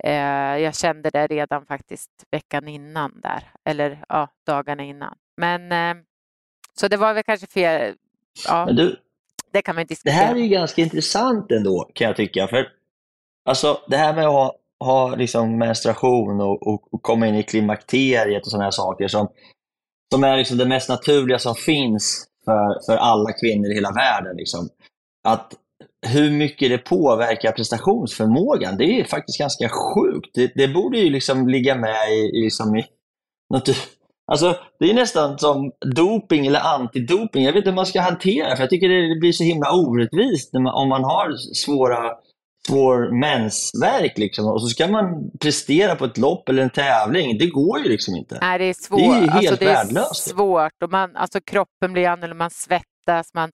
[0.03, 5.15] Eh, jag kände det redan faktiskt veckan innan där, eller ja, dagarna innan.
[5.37, 6.03] Men eh,
[6.73, 7.95] så det var väl kanske fel.
[8.47, 8.95] Ja, du,
[9.51, 10.15] det kan man inte det diskutera.
[10.15, 12.47] här är ju ganska intressant ändå kan jag tycka.
[12.47, 12.78] För
[13.49, 17.43] alltså, det här med att ha, ha liksom menstruation och, och, och komma in i
[17.43, 19.27] klimakteriet och sådana här saker som,
[20.13, 24.35] som är liksom det mest naturliga som finns för, för alla kvinnor i hela världen.
[24.37, 24.69] Liksom.
[25.27, 25.53] Att
[26.07, 30.29] hur mycket det påverkar prestationsförmågan, det är faktiskt ganska sjukt.
[30.33, 32.85] Det, det borde ju liksom ligga med i, i, liksom i
[33.53, 33.69] något,
[34.31, 37.43] Alltså, det är nästan som doping eller antidoping.
[37.43, 39.71] Jag vet inte hur man ska hantera det, för jag tycker det blir så himla
[39.71, 41.97] orättvist när man, om man har svåra,
[42.67, 47.37] svår mensvärk liksom, och så ska man prestera på ett lopp eller en tävling.
[47.37, 48.37] Det går ju liksom inte.
[48.41, 48.99] Nej, det är svårt.
[48.99, 50.29] Det är helt alltså, det är värdelöst.
[50.29, 53.51] svårt och man, alltså, kroppen blir annorlunda, man svettas, man,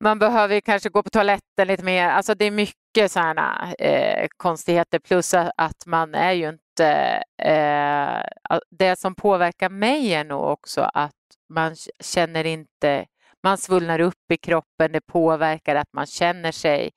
[0.00, 2.08] man behöver kanske gå på toaletten lite mer.
[2.08, 7.22] Alltså, det är mycket sådana eh, konstigheter plus att, att man är ju inte...
[7.42, 11.12] Eh, det som påverkar mig är nog också att
[11.48, 13.06] man känner inte...
[13.42, 16.90] Man svullnar upp i kroppen, det påverkar att man känner sig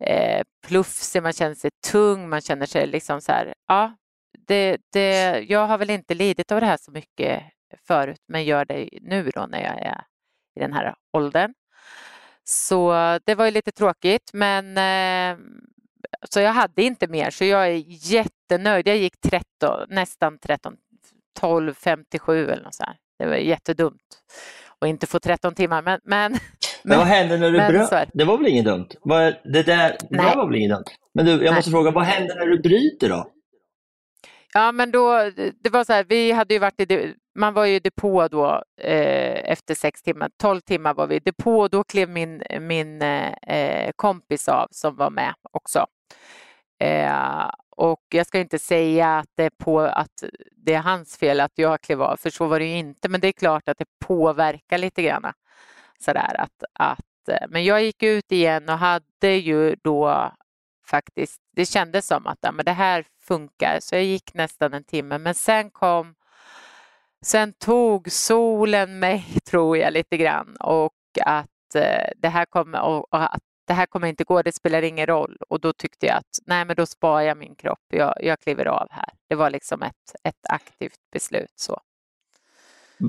[0.00, 3.54] eh, plufsig, man känner sig tung, man känner sig liksom så här...
[3.68, 3.96] Ja,
[4.38, 7.42] det, det, jag har väl inte lidit av det här så mycket
[7.86, 10.04] förut, men gör det nu då när jag är
[10.56, 11.54] i den här åldern.
[12.44, 12.92] Så
[13.24, 15.38] det var ju lite tråkigt, men eh,
[16.30, 18.88] så jag hade inte mer, så jag är jättenöjd.
[18.88, 20.76] Jag gick 13, nästan 13,
[21.40, 22.96] 12, 57 eller något så här.
[23.18, 24.22] Det var jättedumt
[24.80, 26.38] att inte få 13 timmar, men, men
[26.84, 28.08] Men vad hände när du men bröt?
[28.12, 28.24] det.
[28.24, 28.88] Var väl inget dumt?
[29.44, 30.84] Det där, det där var väl inget dumt?
[31.14, 31.54] Men du, jag Nej.
[31.54, 33.30] måste fråga, vad händer när du bryter då?
[34.54, 35.30] Ja, men då,
[35.64, 38.62] det var så här, vi hade ju varit i, man var ju i depå då
[38.80, 43.02] eh, efter sex timmar, 12 timmar var vi i depå och då klev min, min
[43.02, 45.86] eh, kompis av som var med också.
[46.84, 51.40] Eh, och jag ska inte säga att det, är på, att det är hans fel
[51.40, 53.78] att jag klev av, för så var det ju inte, men det är klart att
[53.78, 55.32] det påverkar lite grann.
[55.98, 60.32] Sådär, att, att, eh, men jag gick ut igen och hade ju då
[60.86, 64.84] faktiskt, det kändes som att ja, men det här funkar, så jag gick nästan en
[64.84, 66.14] timme, men sen kom
[67.24, 70.94] Sen tog solen mig, tror jag, lite grann och
[71.24, 75.06] att eh, det här kommer och att det här kommer inte gå, det spelar ingen
[75.06, 75.36] roll.
[75.48, 77.78] Och då tyckte jag att nej, men då sparar jag min kropp.
[77.88, 79.08] Jag, jag kliver av här.
[79.28, 81.52] Det var liksom ett, ett aktivt beslut.
[81.56, 81.80] så.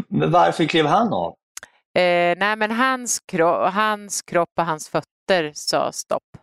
[0.07, 1.35] Men varför klev han av?
[1.93, 6.37] Eh, nej, men hans, kro hans kropp och hans fötter sa stopp.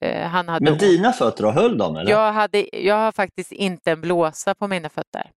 [0.00, 2.10] Eh, han hade Men dina fötter då, höll de eller?
[2.10, 5.30] jag, hade, jag har faktiskt inte en blåsa på mina fötter.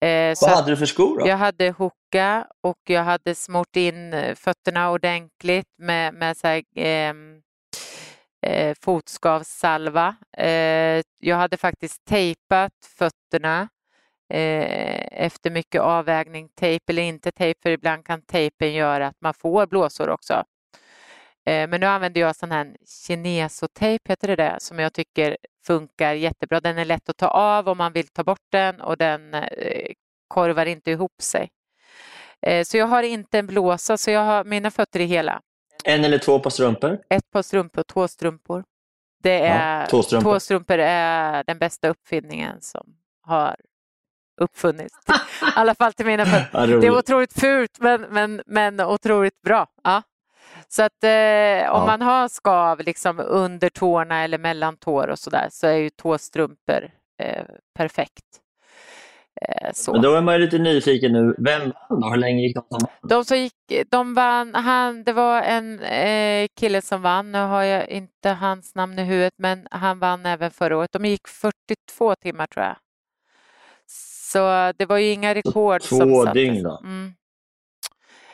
[0.00, 1.28] Eh, Vad hade du för skor då?
[1.28, 6.62] Jag hade hoka och jag hade smort in eh, fötterna ordentligt med, med så här,
[6.76, 7.40] ehm,
[8.46, 10.16] eh, fotskavssalva.
[10.36, 13.68] Eh, jag hade faktiskt tejpat fötterna
[14.34, 19.34] eh, efter mycket avvägning, tejp eller inte tejp, för ibland kan tejpen göra att man
[19.34, 20.44] får blåsor också.
[21.46, 25.36] Eh, men nu använder jag sån här kinesotejp, heter det det, som jag tycker
[25.68, 26.60] funkar jättebra.
[26.60, 29.92] Den är lätt att ta av om man vill ta bort den och den eh,
[30.28, 31.48] korvar inte ihop sig.
[32.46, 35.40] Eh, så jag har inte en blåsa, så jag har mina fötter är hela.
[35.84, 36.98] En eller två par strumpor?
[37.10, 38.64] Ett par strumpor, två strumpor.
[39.22, 40.32] Det är, två strumpor.
[40.32, 43.56] två strumpor är den bästa uppfinningen som har
[44.40, 44.94] uppfunnits.
[45.08, 45.12] I
[45.56, 46.48] alla fall till mina fötter.
[46.52, 46.90] Ja, Det är roligt.
[46.92, 49.66] otroligt fult men, men, men otroligt bra.
[49.84, 50.02] Ja.
[50.70, 51.08] Så att eh,
[51.74, 51.84] om Ja.
[51.86, 56.90] man har skav liksom under tårna eller mellan tår och sådär så är ju tåstrumpor
[57.22, 57.44] eh,
[57.78, 58.24] perfekt.
[59.48, 59.92] Eh, så.
[59.92, 61.34] Men då är man ju lite nyfiken nu.
[61.38, 62.08] Vem vann då?
[62.08, 63.08] Hur länge gick de som vann?
[63.10, 63.54] De som gick,
[63.90, 68.74] de vann, han, det var en eh, kille som vann, nu har jag inte hans
[68.74, 70.92] namn i huvudet, men han vann även förra året.
[70.92, 72.76] De gick 42 timmar tror jag.
[74.32, 76.32] Så det var ju inga rekord två som sattes.
[76.34, 76.80] dygn då?
[76.84, 77.14] Mm.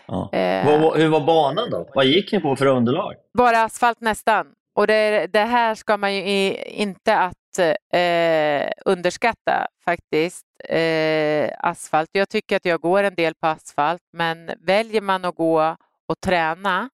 [0.07, 0.31] Ja.
[0.33, 1.89] Eh, hur var banan då?
[1.95, 3.15] Vad gick ni på för underlag?
[3.39, 4.47] Bara asfalt nästan.
[4.75, 7.59] Och det, det här ska man ju i, inte att
[7.93, 10.47] eh, underskatta faktiskt.
[10.69, 12.09] Eh, asfalt.
[12.13, 15.77] Jag tycker att jag går en del på asfalt men väljer man att gå
[16.09, 16.91] och träna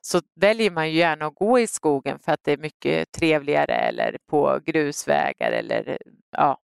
[0.00, 3.74] så väljer man ju gärna att gå i skogen för att det är mycket trevligare
[3.74, 5.98] eller på grusvägar eller
[6.30, 6.58] ja,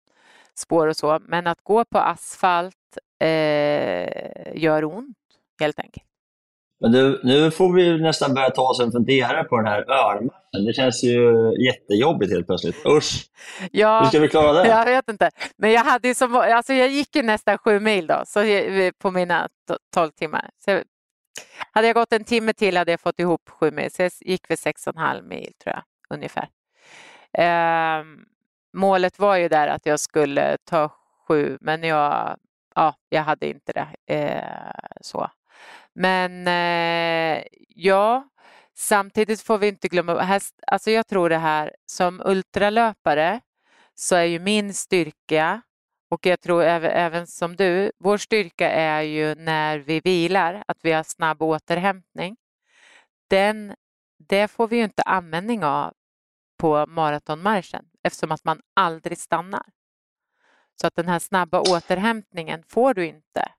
[0.55, 1.19] spår och så.
[1.23, 2.75] Men att gå på asfalt
[3.21, 5.20] eh, gör ont
[5.61, 6.05] helt enkelt.
[6.81, 10.65] Men du, nu får vi nästan börja ta oss en funderare på den här örnmarschen.
[10.67, 12.87] Det känns ju jättejobbigt helt plötsligt.
[12.87, 13.27] Usch!
[13.73, 14.69] Ja, Hur ska vi klara det?
[14.69, 15.31] Jag vet inte.
[15.57, 18.41] Men jag, hade som, alltså jag gick ju nästan sju mil då, så
[18.99, 19.49] på mina
[19.95, 20.51] tolv timmar.
[20.65, 20.83] Så
[21.73, 24.51] hade jag gått en timme till hade jag fått ihop sju mil, så jag gick
[24.51, 25.83] väl sex och en halv mil tror jag,
[26.17, 26.49] ungefär.
[27.33, 28.05] Eh,
[28.73, 30.91] målet var ju där att jag skulle ta
[31.29, 32.37] sju, men jag,
[32.75, 34.15] ja, jag hade inte det.
[34.15, 34.71] Eh,
[35.01, 35.31] så.
[36.01, 38.29] Men eh, ja,
[38.75, 43.41] samtidigt får vi inte glömma, häst, alltså jag tror det här som ultralöpare
[43.95, 45.63] så är ju min styrka
[46.11, 50.79] och jag tror även, även som du, vår styrka är ju när vi vilar, att
[50.83, 52.37] vi har snabb återhämtning.
[53.31, 53.75] Den,
[54.29, 55.95] det får vi ju inte användning av
[56.59, 59.67] på maratonmarschen eftersom att man aldrig stannar.
[60.81, 63.53] Så att den här snabba återhämtningen får du inte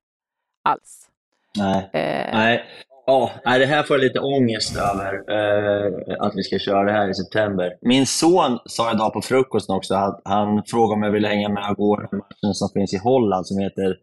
[0.64, 1.11] alls.
[1.58, 1.90] Nej.
[1.94, 2.34] Eh.
[2.34, 2.64] Nej.
[3.06, 7.10] Ja, det här får jag lite ångest över, eh, att vi ska köra det här
[7.10, 7.78] i september.
[7.82, 11.70] Min son sa idag på frukosten också att han frågade om jag ville hänga med
[11.72, 13.98] och gå den matchen som finns i Holland som heter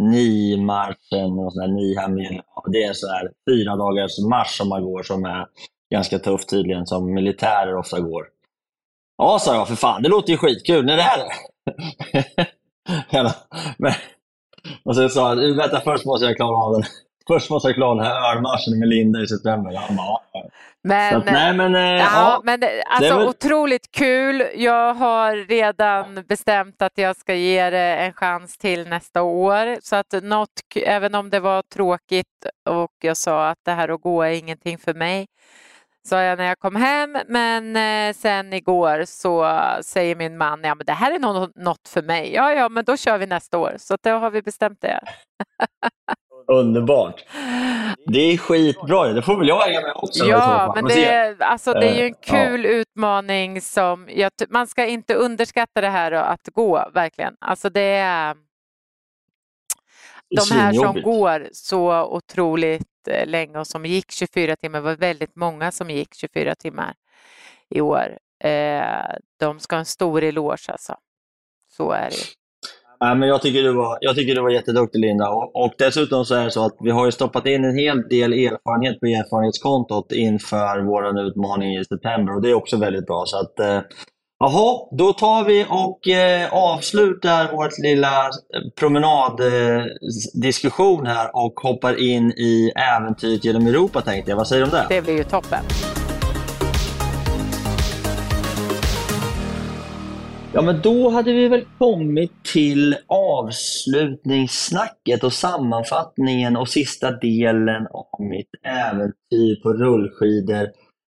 [0.00, 2.40] Nimarschen och sådär, Nihemil.
[2.72, 5.46] Det är en sån här fyra dagars marsch som man går som är
[5.94, 8.26] ganska tuff tydligen, som militärer ofta går.
[9.18, 10.84] Ja, sa jag, för fan, det låter ju skitkul.
[10.84, 11.20] När det här
[13.78, 13.92] Men,
[14.84, 16.82] och sen sa han, vänta först måste jag klara av den.
[17.26, 19.74] Först måste jag klara den här ölmarschen med Linda i september.
[19.74, 20.18] Han bara,
[20.84, 24.44] men, att, nej, men, äh, ja, ja, men det, alltså det otroligt kul.
[24.54, 29.78] Jag har redan bestämt att jag ska ge det en chans till nästa år.
[29.82, 34.00] Så att något, även om det var tråkigt och jag sa att det här att
[34.00, 35.26] gå är ingenting för mig,
[36.04, 37.18] sa jag när jag kom hem.
[37.28, 41.18] Men eh, sen igår så säger min man, ja men det här är
[41.64, 42.34] något, för mig.
[42.34, 43.74] Ja, ja, men då kör vi nästa år.
[43.78, 45.00] Så då har vi bestämt det.
[46.46, 47.24] Underbart.
[48.06, 49.08] Det är skitbra.
[49.08, 50.24] Det får väl jag hänga med också.
[50.24, 52.70] Ja, men det är, alltså, det är ju en eh, kul ja.
[52.70, 57.34] utmaning som jag, man ska inte underskatta det här att gå verkligen.
[57.40, 58.36] Alltså det är
[60.36, 64.96] de här som går så otroligt Eh, länge och som gick 24 timmar, det var
[64.96, 66.94] väldigt många som gick 24 timmar
[67.70, 68.18] i år.
[68.44, 70.94] Eh, de ska ha en stor eloge alltså.
[71.68, 72.16] Så är det.
[73.04, 75.30] Men jag, tycker du var, jag tycker du var jätteduktig Linda.
[75.30, 78.08] Och, och dessutom så är det så att vi har ju stoppat in en hel
[78.08, 83.24] del erfarenhet på erfarenhetskontot inför vår utmaning i september och det är också väldigt bra.
[83.26, 83.80] Så att, eh,
[84.44, 88.30] Jaha, då tar vi och eh, avslutar vår lilla
[88.76, 94.36] promenaddiskussion eh, här och hoppar in i äventyret genom Europa tänkte jag.
[94.36, 94.86] Vad säger du om det?
[94.88, 95.64] Det blir ju toppen.
[100.52, 108.06] Ja, men då hade vi väl kommit till avslutningssnacket och sammanfattningen och sista delen av
[108.18, 110.68] mitt äventyr på rullskidor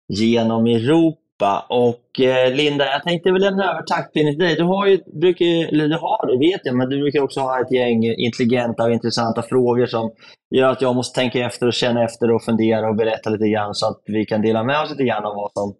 [0.07, 1.28] genom Europa.
[1.69, 4.55] Och eh, Linda, jag tänkte väl lämna över taktpinnen till dig.
[4.55, 7.61] Du har ju, brukar, eller du har, det vet jag, men du brukar också ha
[7.61, 10.11] ett gäng intelligenta och intressanta frågor som
[10.55, 13.75] gör att jag måste tänka efter och känna efter och fundera och berätta lite grann
[13.75, 15.75] så att vi kan dela med oss lite grann av vad som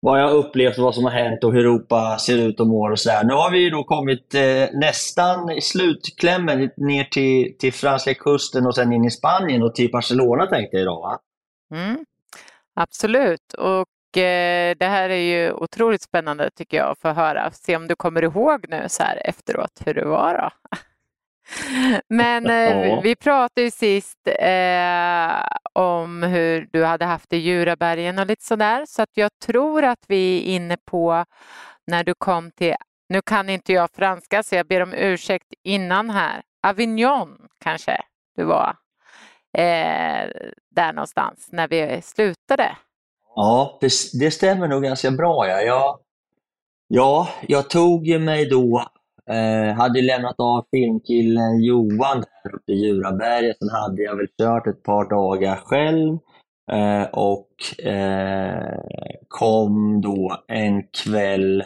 [0.00, 2.90] vad jag har upplevt, vad som har hänt och hur Europa ser ut och mår
[2.90, 3.24] och sådär.
[3.24, 8.74] Nu har vi då kommit eh, nästan i slutklämmen ner till, till franska kusten och
[8.74, 11.18] sen in i Spanien och till Barcelona tänkte jag idag va?
[11.74, 12.04] Mm,
[12.74, 13.86] absolut, och
[14.78, 17.50] det här är ju otroligt spännande tycker jag att få höra.
[17.50, 20.50] Se om du kommer ihåg nu så här efteråt hur det var då.
[22.08, 23.00] Men eh, ja.
[23.00, 28.44] vi pratade ju sist eh, om hur du hade haft det i Djurabergen och lite
[28.44, 28.84] sådär.
[28.88, 31.24] Så att jag tror att vi är inne på
[31.86, 32.74] när du kom till,
[33.08, 38.02] nu kan inte jag franska så jag ber om ursäkt innan här, Avignon kanske
[38.36, 38.76] du var
[39.58, 40.30] eh,
[40.70, 42.76] där någonstans när vi slutade.
[43.36, 45.48] Ja, det, det stämmer nog ganska bra.
[45.48, 45.60] Ja.
[45.60, 45.98] Jag,
[46.88, 48.84] ja, jag tog mig då
[49.30, 53.58] Eh, hade lämnat av filmkillen Johan där uppe i Djuraberget.
[53.58, 56.18] Sen hade jag väl kört ett par dagar själv
[56.72, 58.78] eh, och eh,
[59.28, 61.64] kom då en kväll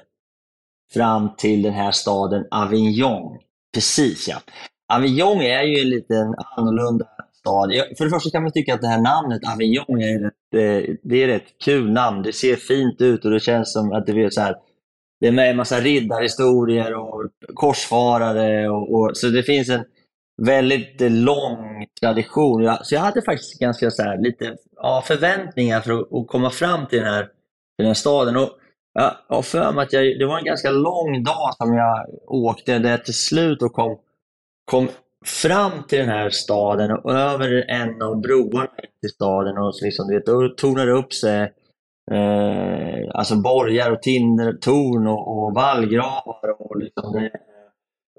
[0.93, 3.39] fram till den här staden Avignon.
[3.75, 4.37] Precis ja.
[4.93, 7.07] Avignon är ju en liten annorlunda
[7.41, 7.73] stad.
[7.99, 10.95] För det första kan man tycka att det här namnet ah, Avignon är ett, eh,
[11.03, 12.23] det är ett kul namn.
[12.23, 14.57] Det ser fint ut och det känns som att det är så här
[15.21, 18.69] det är med en massa riddarhistorier och korsfarare.
[18.69, 19.85] Och, och, så det finns en
[20.43, 22.77] väldigt lång tradition.
[22.83, 26.87] så jag hade faktiskt ganska så här, lite ja, förväntningar för att, att, komma fram
[26.87, 27.33] till den här, till
[27.79, 28.37] den här staden.
[28.37, 28.51] Och
[28.93, 32.79] jag har för mig att jag, det var en ganska lång dag som jag åkte
[32.79, 33.99] där jag till slut och kom,
[34.65, 34.89] kom
[35.27, 40.09] fram till den här staden och över en av broarna till staden och så liksom,
[40.09, 41.41] du vet, då tornar det upp sig
[42.13, 47.25] eh, alltså borgar och tinder, torn och, och vallgravar och liksom eh,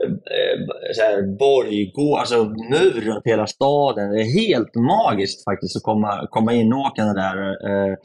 [0.03, 0.59] eh,
[0.95, 4.11] så här, borggård, alltså mur runt hela staden.
[4.11, 7.37] Det är helt magiskt faktiskt att komma, komma inåkande där
[7.69, 7.95] eh,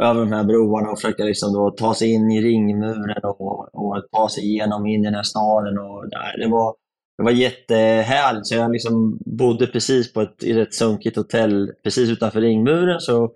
[0.00, 4.04] över de här broarna och försöka liksom då ta sig in i ringmuren och, och
[4.12, 5.78] ta sig igenom in i den här staden.
[5.78, 6.74] Och, nej, det, var,
[7.16, 8.46] det var jättehärligt.
[8.46, 13.00] Så jag liksom bodde precis på ett, i ett sunkigt hotell precis utanför ringmuren.
[13.00, 13.32] Så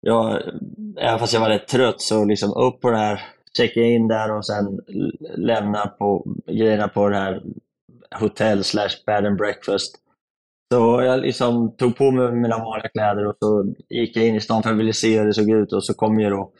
[0.00, 0.42] jag,
[0.98, 3.20] även fast jag var rätt trött så liksom upp på det här,
[3.56, 4.80] checka in där och sen
[5.36, 7.42] lämna på grejerna på det här
[8.20, 9.96] hotell slash bed and breakfast.
[10.72, 14.40] Så jag liksom tog på mig mina vanliga kläder och så gick jag in i
[14.40, 16.52] stan för att jag ville se hur det såg ut och så kom jag då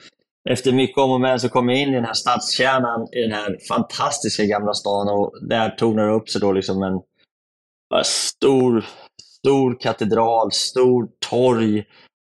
[0.50, 3.32] efter mycket om och men så kom jag in i den här stadskärnan i den
[3.32, 7.00] här fantastiska gamla stan och där tornade det upp sig då liksom en
[8.04, 8.84] stor,
[9.22, 11.84] stor katedral, stor torg,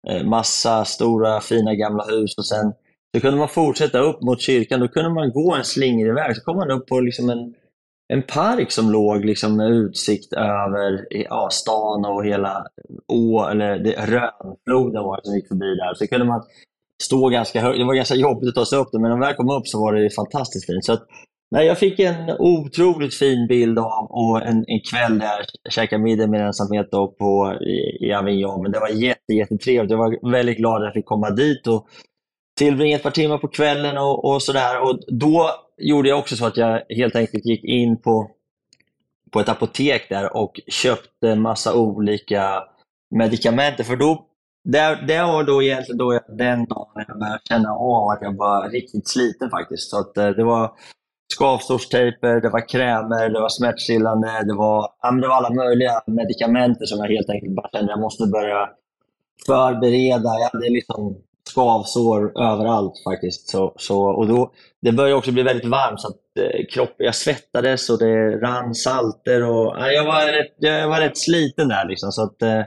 [0.10, 2.74] eh, massa stora fina gamla hus och sen
[3.16, 4.80] så kunde man fortsätta upp mot kyrkan.
[4.80, 6.36] Då kunde man gå en slingrig väg.
[6.36, 7.54] Så kom man upp på liksom en
[8.14, 12.68] en park som låg liksom med utsikt över ja, stan och hela
[13.08, 15.94] å, eller det, Rönfloden var som gick förbi där.
[15.94, 16.44] Så kunde man
[17.04, 17.78] stå ganska högt.
[17.78, 19.68] Det var ganska jobbigt att ta sig upp det, men när de väl kom upp
[19.68, 20.86] så var det fantastiskt fint.
[20.86, 21.08] Så att,
[21.52, 26.04] nej, jag fick en otroligt fin bild av och en, en kväll där jag käkade
[26.04, 28.62] middag med ensamhet då på, i, i Avignon.
[28.62, 29.92] Men det var jätte, jättetrevligt.
[29.92, 31.88] Jag var väldigt glad att jag fick komma dit och
[32.58, 34.82] tillbringa ett par timmar på kvällen och, och sådär.
[34.82, 38.32] Och då gjorde jag också så att jag helt enkelt gick in på,
[39.32, 42.64] på ett apotek där och köpte massa olika
[43.16, 43.84] medikamenter.
[43.84, 44.26] För då,
[44.64, 48.38] det, det var då egentligen då jag, den dagen jag började känna av att jag
[48.38, 49.90] var riktigt sliten faktiskt.
[49.90, 50.72] Så att, eh, det var
[51.34, 54.90] skavsårstejper, det var krämer, det var smärtstillande, det var,
[55.22, 58.70] det var alla möjliga medikamenter som jag helt enkelt bara kände att jag måste börja
[59.46, 60.30] förbereda.
[60.40, 61.18] Jag hade liksom
[61.50, 63.50] skavsår överallt faktiskt.
[63.50, 67.16] Så, så, och då, det började också bli väldigt varmt så att eh, kropp, jag
[67.16, 69.44] svettades och det rann salter.
[69.44, 71.88] Och, jag, var rätt, jag var rätt sliten där.
[71.88, 72.62] Liksom, så att, eh,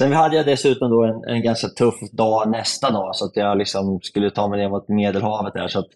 [0.00, 3.58] sen hade jag dessutom då en, en ganska tuff dag nästa dag så att jag
[3.58, 5.54] liksom skulle ta mig ner mot Medelhavet.
[5.54, 5.88] Där, så att,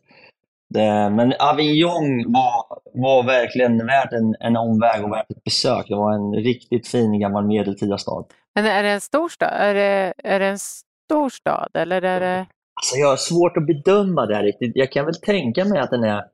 [0.69, 5.89] det, men Avignon var, var verkligen värt en, en omväg och värt ett besök.
[5.89, 8.25] Det var en riktigt fin gammal medeltida stad.
[8.55, 9.53] Men är det en stor stad?
[9.53, 12.47] Är det, är det en stor stad eller är det...
[12.81, 14.73] Alltså jag har svårt att bedöma det här riktigt.
[14.75, 16.25] Jag kan väl tänka mig att den är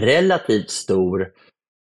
[0.00, 1.32] relativt stor.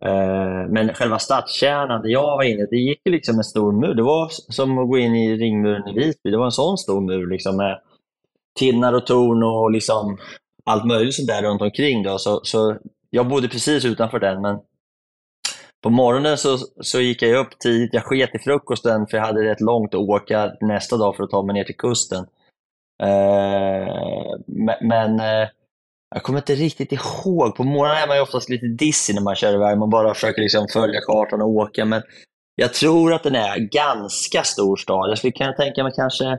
[0.06, 3.94] Eh, men själva stadskärnan där jag var inne, det gick ju liksom en stor mur.
[3.94, 6.32] Det var som att gå in i ringmuren i Visby.
[6.32, 7.80] Det var en sån stor mur liksom med
[8.60, 10.18] tinnar och torn och liksom
[10.66, 12.04] allt möjligt sånt där runt omkring.
[12.04, 12.18] Då.
[12.18, 12.78] Så, så
[13.10, 14.60] jag bodde precis utanför den, men
[15.84, 17.94] på morgonen så, så gick jag upp tidigt.
[17.94, 21.30] Jag sket i frukosten för jag hade rätt långt att åka nästa dag för att
[21.30, 22.26] ta mig ner till kusten.
[23.04, 23.88] Eh,
[24.82, 25.48] men eh,
[26.14, 27.56] jag kommer inte riktigt ihåg.
[27.56, 29.78] På morgonen är man ju oftast lite dissig när man kör iväg.
[29.78, 31.86] Man bara försöker liksom följa kartan och åka.
[31.86, 32.02] Men
[32.56, 35.10] jag tror att den är ganska stor stad.
[35.10, 36.38] Jag skulle kunna tänka mig kanske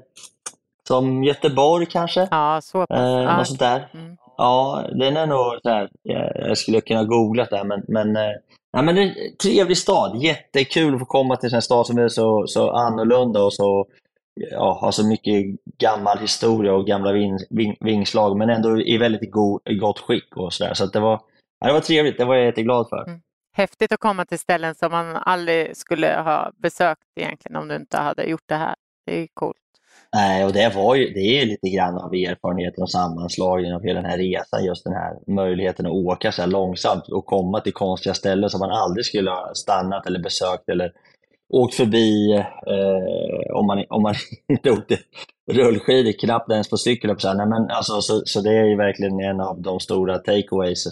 [0.89, 2.29] som Göteborg kanske.
[2.31, 2.99] Ja, så pass.
[2.99, 3.91] Eh, något sånt där.
[3.95, 4.17] Mm.
[4.37, 5.89] Ja, den är nog så här,
[6.35, 8.33] jag skulle kunna googla det, men, men eh,
[8.77, 10.23] Ja, men det är en trevlig stad.
[10.23, 13.87] Jättekul att få komma till en stad som är så, så annorlunda och så,
[14.35, 15.45] ja, så mycket
[15.79, 20.37] gammal historia och gamla ving, ving, vingslag, men ändå i väldigt go, gott skick.
[20.37, 20.75] och Så, där.
[20.75, 21.21] så det, var,
[21.61, 23.09] ja, det var trevligt, det var jag jätteglad för.
[23.09, 23.21] Mm.
[23.57, 27.97] Häftigt att komma till ställen som man aldrig skulle ha besökt egentligen om du inte
[27.97, 28.75] hade gjort det här.
[29.07, 29.57] Det är coolt.
[30.15, 34.01] Nej, och det, var ju, det är lite grann av erfarenheten och sammanslagningen av hela
[34.01, 37.73] den här resan, just den här möjligheten att åka så här långsamt och komma till
[37.73, 40.93] konstiga ställen som man aldrig skulle ha stannat eller besökt eller
[41.55, 42.33] åkt förbi
[42.67, 44.15] eh, om, man, om man
[44.49, 44.99] inte åkte
[45.53, 47.21] rullskidor, knappt ens på cykel.
[47.21, 50.87] Så, Nej, men alltså, så, så det är ju verkligen en av de stora takeaways.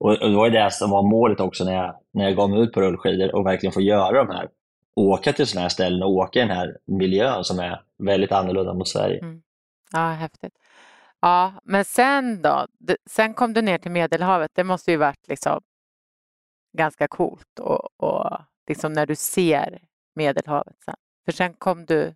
[0.00, 2.50] Och, och det var ju det som var målet också när jag, när jag gav
[2.50, 4.48] mig ut på rullskidor och verkligen få göra de här
[4.96, 8.74] åka till sådana här ställen och åka i den här miljön som är väldigt annorlunda
[8.74, 9.18] mot Sverige.
[9.18, 9.42] Mm.
[9.92, 10.54] Ja, häftigt.
[11.20, 12.66] Ja, men sen då?
[13.06, 14.50] Sen kom du ner till Medelhavet.
[14.54, 15.60] Det måste ju varit liksom
[16.78, 19.78] ganska coolt och, och liksom när du ser
[20.14, 20.94] Medelhavet sen.
[21.24, 22.14] För sen kom du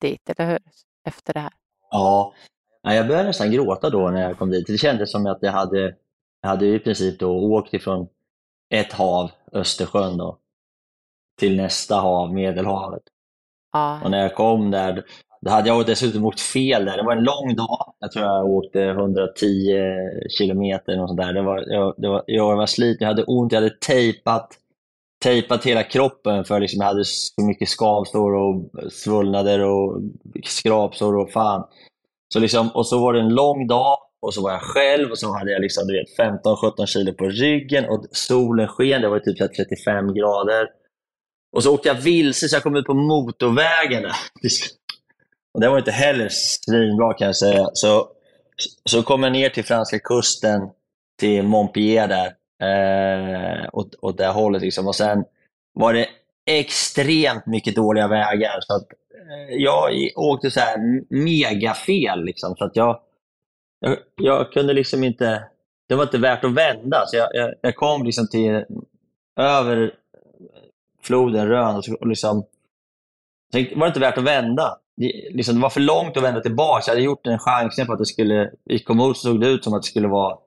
[0.00, 0.58] dit, eller hur?
[1.04, 1.52] Efter det här.
[1.90, 2.34] Ja,
[2.82, 4.66] jag började nästan gråta då när jag kom dit.
[4.66, 5.94] Det kändes som att jag hade,
[6.40, 8.08] jag hade i princip då åkt ifrån
[8.70, 10.38] ett hav, Östersjön, då,
[11.38, 13.02] till nästa hav, Medelhavet.
[13.72, 14.00] Ja.
[14.04, 15.04] Och när jag kom där,
[15.40, 16.96] då hade jag dessutom åkt fel där.
[16.96, 17.94] Det var en lång dag.
[17.98, 19.76] Jag tror jag åkte 110
[20.38, 21.00] kilometer.
[21.00, 21.32] Och sånt där.
[21.32, 24.58] Det var, jag, det var, jag var sliten, jag hade ont, jag hade tejpat,
[25.22, 30.00] tejpat hela kroppen för liksom jag hade så mycket skavsår och svullnader och
[30.44, 31.64] skrapsår och fan.
[32.32, 35.18] Så liksom, och så var det en lång dag och så var jag själv och
[35.18, 35.84] så hade jag liksom,
[36.18, 39.02] 15-17 kilo på ryggen och solen sken.
[39.02, 40.68] Det var typ 35 grader.
[41.56, 44.04] Och så åkte jag vilse så jag kom ut på motorvägen.
[45.54, 47.68] Och det var inte heller svinbra kan jag säga.
[47.72, 48.08] Så,
[48.84, 50.60] så kom jag ner till franska kusten,
[51.20, 52.32] till Montpellier där.
[52.62, 54.62] Eh, åt, åt det hållet.
[54.62, 54.86] Liksom.
[54.86, 55.24] Och sen
[55.74, 56.06] var det
[56.46, 58.60] extremt mycket dåliga vägar.
[58.60, 62.24] Så att, eh, jag åkte så här megafel.
[62.24, 63.00] Liksom, så att jag,
[63.80, 65.44] jag, jag, kunde liksom inte...
[65.88, 67.04] Det var inte värt att vända.
[67.06, 68.64] Så jag, jag, jag kom liksom till
[69.36, 69.94] över
[71.02, 72.44] floden Rön och, och liksom,
[73.52, 74.78] Sen var det inte värt att vända.
[74.96, 76.82] Det, liksom, det var för långt att vända tillbaka.
[76.86, 79.74] Jag hade gjort en chansning på att det skulle, i Komod såg det ut som
[79.74, 80.38] att det skulle vara...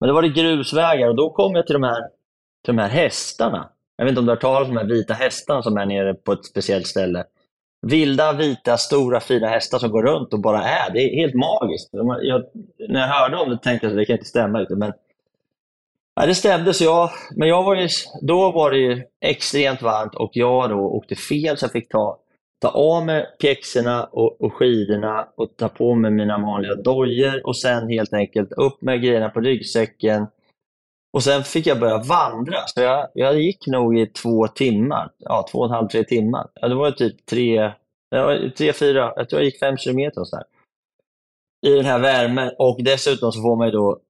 [0.00, 2.00] Men då var det grusvägar och då kom jag till de här,
[2.64, 3.68] till de här hästarna.
[3.96, 5.86] Jag vet inte om du har hört talas om de här vita hästarna som är
[5.86, 7.24] nere på ett speciellt ställe.
[7.86, 10.92] Vilda, vita, stora, fina hästar som går runt och bara är.
[10.92, 11.90] Det är helt magiskt.
[12.22, 12.44] Jag,
[12.88, 14.66] när jag hörde om det tänkte jag att det kan inte stämma.
[14.70, 14.92] Men
[16.20, 17.88] Ja, det stämde, så jag, men jag var ju,
[18.22, 22.18] då var det ju extremt varmt och jag då åkte fel så jag fick ta,
[22.62, 27.56] ta av mig pjäxorna och, och skidorna och ta på mig mina vanliga dojor och
[27.56, 30.26] sen helt enkelt upp med grejerna på ryggsäcken.
[31.12, 32.56] Och sen fick jag börja vandra.
[32.66, 36.48] Så jag, jag gick nog i två timmar, ja två och en halv, tre timmar.
[36.54, 37.72] Ja, det var typ tre,
[38.10, 40.44] ja, tre fyra, jag tror jag gick fem kilometer och sådär.
[41.66, 44.00] I den här värmen och dessutom så får man ju då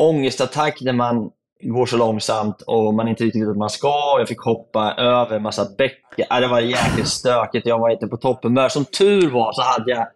[0.00, 1.30] ångestattack när man
[1.62, 4.16] går så långsamt och man inte riktigt vet att man ska.
[4.18, 6.40] Jag fick hoppa över en massa bäckar.
[6.40, 7.66] Det var jäkligt stökigt.
[7.66, 8.68] Jag var inte på topphumör.
[8.68, 10.06] Som tur var så hade jag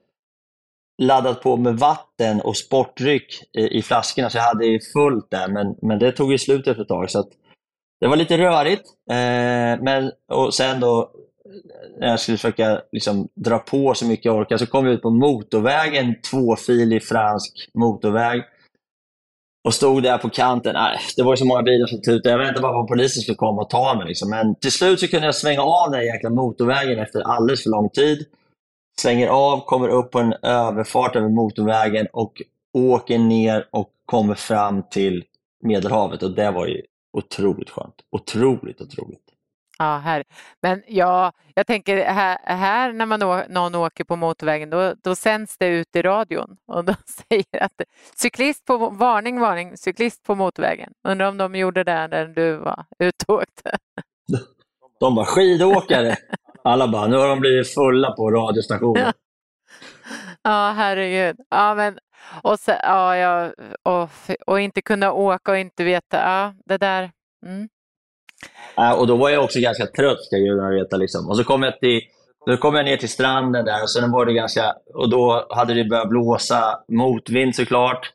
[1.03, 5.49] laddat på med vatten och sportdryck i, i flaskorna, så jag hade fullt där.
[5.49, 7.11] Men, men det tog ju slut efter ett tag.
[7.11, 7.25] Så
[8.01, 8.83] det var lite rörigt.
[9.11, 11.11] Eh, men, och sen då,
[11.99, 15.03] när jag skulle försöka liksom, dra på så mycket jag orkade, så kom vi ut
[15.03, 18.43] på motorvägen, tvåfilig fransk motorväg
[19.65, 20.75] och stod där på kanten.
[20.75, 22.31] Nej, det var så många bilar som tutade.
[22.31, 24.07] Jag väntade bara på att polisen skulle komma och ta mig.
[24.07, 24.31] Liksom.
[24.31, 27.89] Men till slut så kunde jag svänga av den jäkla motorvägen efter alldeles för lång
[27.89, 28.27] tid.
[28.99, 32.43] Svänger av, kommer upp på en överfart över motorvägen och
[32.73, 35.25] åker ner och kommer fram till
[35.63, 36.23] Medelhavet.
[36.23, 37.95] Och det var ju otroligt skönt.
[38.11, 39.34] Otroligt, otroligt.
[39.79, 40.25] Ja, här.
[40.63, 45.15] Men ja, jag tänker här, här när man å, någon åker på motorvägen då, då
[45.15, 46.95] sänds det ut i radion och de
[47.29, 47.83] säger att
[48.17, 50.93] cyklist på varning, varning, cyklist på motorvägen.
[51.09, 53.77] Undrar om de gjorde det när du var ute och åkte?
[55.01, 56.17] De bara skidåkare.
[56.65, 59.13] Alla bara, nu har de blivit fulla på radiostationen.
[60.43, 61.37] Ja, herregud.
[61.51, 61.99] Ja, men,
[62.43, 63.53] och, så, ja, ja,
[63.83, 64.11] och,
[64.47, 67.11] och inte kunna åka och inte veta, ja, det där.
[67.47, 67.69] Mm.
[68.79, 70.97] Eh, och då var jag också ganska trött, ska gudarna veta.
[70.97, 71.29] Liksom.
[71.29, 72.01] Och så kom jag, till,
[72.47, 74.75] då kom jag ner till stranden där och sen var det ganska...
[74.95, 78.13] Och då hade det börjat blåsa motvind såklart.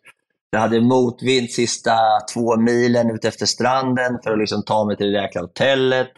[0.51, 1.95] Jag hade motvind sista
[2.33, 6.11] två milen ut efter stranden för att liksom ta mig till det jäkla hotellet.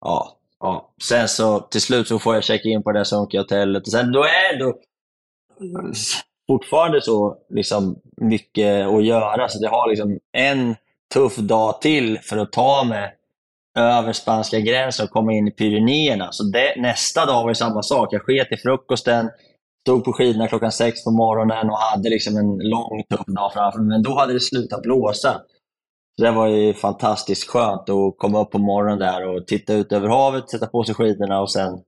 [0.00, 0.90] Ja, ja.
[1.02, 3.82] Sen så till slut så får jag checka in på det där sunkiga hotellet.
[3.82, 4.74] Och sen då är det
[6.46, 9.48] fortfarande så liksom mycket att göra.
[9.48, 10.76] Så jag har liksom en
[11.14, 13.14] tuff dag till för att ta mig
[13.78, 16.32] över spanska gränsen och komma in i Pyrenéerna.
[16.32, 18.12] Så det, nästa dag var det samma sak.
[18.12, 19.30] Jag sket i frukosten,
[19.86, 23.78] stod på skidorna klockan sex på morgonen och hade liksom en lång tuff dag framför
[23.78, 23.88] mig.
[23.88, 25.40] Men då hade det slutat blåsa.
[26.18, 29.92] Så det var ju fantastiskt skönt att komma upp på morgonen där och titta ut
[29.92, 31.80] över havet, sätta på sig skidorna och sen...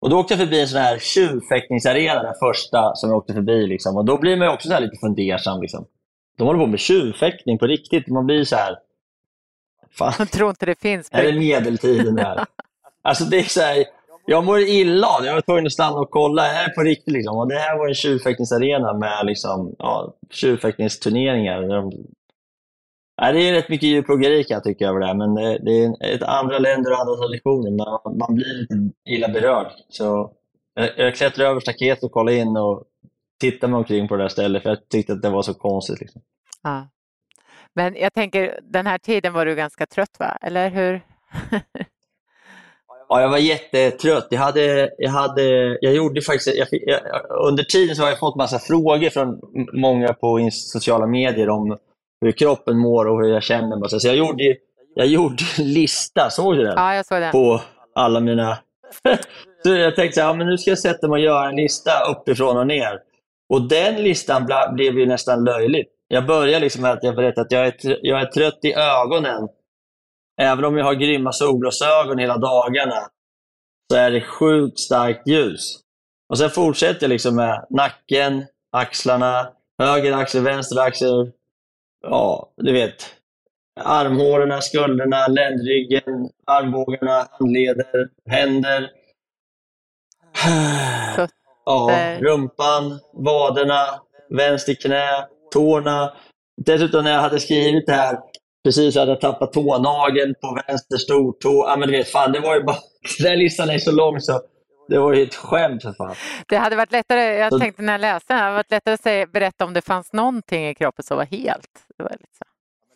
[0.00, 3.66] Och då åkte jag förbi en sån här tjuvfäktningsarena, den första som jag åkte förbi.
[3.66, 3.96] Liksom.
[3.96, 5.60] Och då blir man också lite fundersam.
[5.60, 5.86] Liksom.
[6.38, 8.08] De håller på med tjuvfäktning på riktigt.
[8.08, 8.76] Man blir så här...
[9.98, 10.12] Fan.
[10.18, 11.08] Jag tror inte det finns.
[11.12, 12.44] Är det medeltiden där?
[13.02, 13.84] alltså det är så här,
[14.26, 16.46] jag mår illa Jag var tvungen att stanna och kolla.
[16.46, 17.14] Är det på riktigt?
[17.14, 17.36] Liksom?
[17.36, 21.62] Och det här var en tjurfäktningsarena med liksom, ja, tjurfäktningsturneringar.
[23.16, 25.84] Ja, det är rätt mycket djurplågeri kan jag tycka över det här, men det, det
[25.84, 27.70] är ett andra länder och andra traditioner.
[27.70, 28.74] Man, man blir lite
[29.08, 29.66] illa berörd.
[29.88, 30.32] Så
[30.74, 32.84] jag, jag klättrade över staketet och kollade in och
[33.40, 36.00] tittade mig omkring på det där stället, för jag tyckte att det var så konstigt.
[36.00, 36.22] Liksom.
[36.62, 36.88] Ja.
[37.76, 40.38] Men jag tänker, den här tiden var du ganska trött, va?
[40.42, 41.00] eller hur?
[43.08, 44.26] ja, jag var jättetrött.
[44.30, 45.42] Jag, hade, jag, hade,
[45.80, 46.56] jag gjorde faktiskt...
[46.56, 47.00] Jag, jag,
[47.48, 49.40] under tiden så har jag fått massa frågor från
[49.72, 51.78] många på sociala medier om
[52.20, 53.90] hur kroppen mår och hur jag känner mig.
[53.90, 54.56] Så jag gjorde,
[54.94, 56.74] jag gjorde en lista, såg du den?
[56.76, 57.32] Ja, jag såg den.
[57.32, 57.60] På
[57.94, 58.58] alla mina...
[59.62, 62.56] så jag tänkte ja, men nu ska jag sätta mig och göra en lista uppifrån
[62.56, 63.00] och ner.
[63.48, 65.86] Och den listan blev ju nästan löjlig.
[66.08, 69.48] Jag börjar liksom med att jag berättar att jag är, jag är trött i ögonen.
[70.40, 73.08] Även om jag har grymma solglasögon hela dagarna
[73.90, 75.80] så är det sjukt starkt ljus.
[76.28, 81.32] Och Sen fortsätter jag liksom med nacken, axlarna, höger axel, vänster axel.
[82.02, 83.14] Ja, du vet.
[83.80, 88.90] Armhåren, skulderna, ländryggen, armbågarna, handleder, händer.
[91.64, 94.00] Ja, rumpan, vaderna,
[94.30, 95.26] vänster knä,
[95.56, 96.12] tårna.
[96.66, 98.18] Dessutom när jag hade skrivit det här,
[98.64, 101.64] precis hade jag tappat tånageln på vänster stortå.
[101.68, 102.76] Ja, men du vet, fan, det var ju bara...
[103.22, 104.40] Den listan är så lång så
[104.88, 106.14] det var ju ett skämt för fan.
[106.48, 107.58] Det hade varit lättare, jag så...
[107.58, 110.68] tänkte när jag läste det hade varit lättare att säga, berätta om det fanns någonting
[110.68, 111.70] i kroppen som var helt.
[111.98, 112.44] Det var så.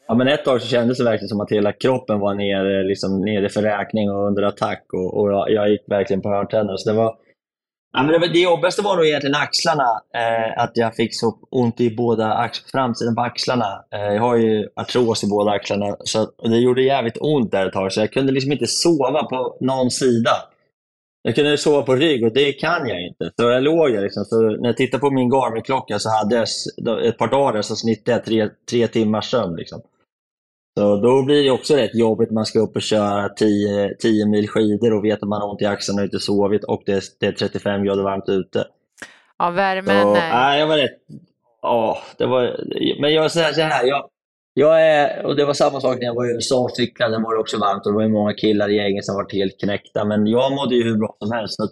[0.08, 3.20] Ja, men ett tag så kändes det verkligen som att hela kroppen var nere, liksom,
[3.20, 4.84] nere för räkning och under attack.
[4.92, 6.76] Och, och jag, jag gick verkligen på hörntänder.
[6.76, 7.14] Så det var,
[7.92, 10.00] Ja, men det, det jobbigaste var nog egentligen axlarna.
[10.14, 13.84] Eh, att jag fick så ont i båda ax framsidan på axlarna.
[13.94, 15.96] Eh, jag har ju artros i båda axlarna.
[16.04, 19.56] Så det gjorde jävligt ont där ett tag, så jag kunde liksom inte sova på
[19.60, 20.30] någon sida.
[21.22, 23.30] Jag kunde sova på rygg och det kan jag inte.
[23.36, 24.24] Så jag låg där liksom.
[24.24, 26.46] så när jag tittade på min Garmin-klocka så hade jag
[27.06, 29.56] ett par dagar så snittade jag tre, tre timmars sömn.
[29.56, 29.80] Liksom.
[30.78, 32.30] Så då blir det också rätt jobbigt.
[32.30, 35.62] Man ska upp och köra 10, 10 mil skidor och vet att man har ont
[35.62, 38.64] i axlarna och inte sovit och det är, det är 35 grader varmt ute.
[39.38, 40.02] Ja, värmen...
[40.02, 40.98] Så, nej, jag var rätt...
[41.62, 42.56] Ja, det var...
[43.00, 44.08] Men jag säger så här, jag,
[44.54, 47.18] jag är, och det var samma sak när jag var i USA och cyklade.
[47.18, 50.04] Var det också varmt och det var många killar i gänget som var helt knäckta.
[50.04, 51.54] Men jag mådde ju hur bra som helst.
[51.54, 51.68] Så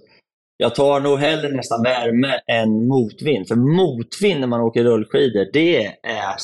[0.57, 3.49] jag tar nog hellre nästan värme än motvind.
[3.49, 6.35] För motvind när man åker rullskidor, det är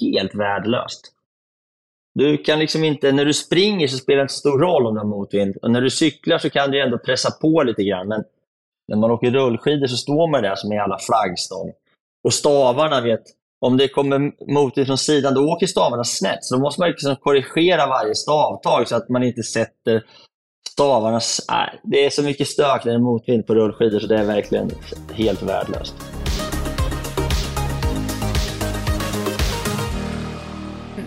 [0.00, 1.12] helt värdelöst.
[2.18, 4.94] Du kan liksom inte, när du springer så spelar det inte så stor roll om
[4.94, 5.56] du har motvind.
[5.62, 8.08] Och när du cyklar så kan du ändå pressa på lite grann.
[8.08, 8.24] Men
[8.88, 11.72] när man åker rullskidor så står man där som en jävla flaggstång.
[12.24, 13.22] Och stavarna, vet,
[13.60, 16.44] om det kommer motvind från sidan, då åker stavarna snett.
[16.44, 20.04] Så då måste man liksom korrigera varje stavtag så att man inte sätter
[20.68, 21.20] stavarna...
[21.50, 24.24] Nej, det är så mycket stök när det är motvind på rullskidor så det är
[24.24, 24.70] verkligen
[25.12, 25.94] helt värdelöst.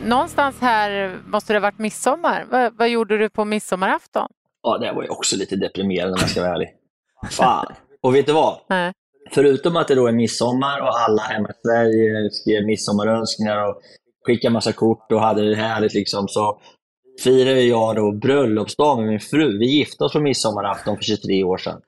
[0.09, 2.45] Någonstans här måste det ha varit midsommar.
[2.51, 4.27] Vad, vad gjorde du på midsommarafton?
[4.63, 6.69] Ja, det var ju också lite deprimerande om jag ska vara ärlig.
[7.31, 7.73] Fan!
[8.01, 8.59] Och vet du vad?
[8.69, 8.93] Nej.
[9.31, 13.81] Förutom att det då är midsommar och alla hemma i Sverige skrev midsommarönskningar och
[14.25, 16.61] skickade massa kort och hade det härligt liksom, så
[17.23, 19.57] firade jag då bröllopsdag med min fru.
[19.57, 21.81] Vi gifte oss på midsommarafton för 23 år sedan.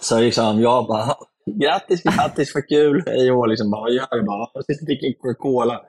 [0.00, 1.14] Så liksom, jag bara,
[1.60, 4.22] grattis, grattis, vad kul, hej och liksom, bara, vad gör du?
[4.22, 5.80] Bara, jag sitter och dricker Coca-Cola.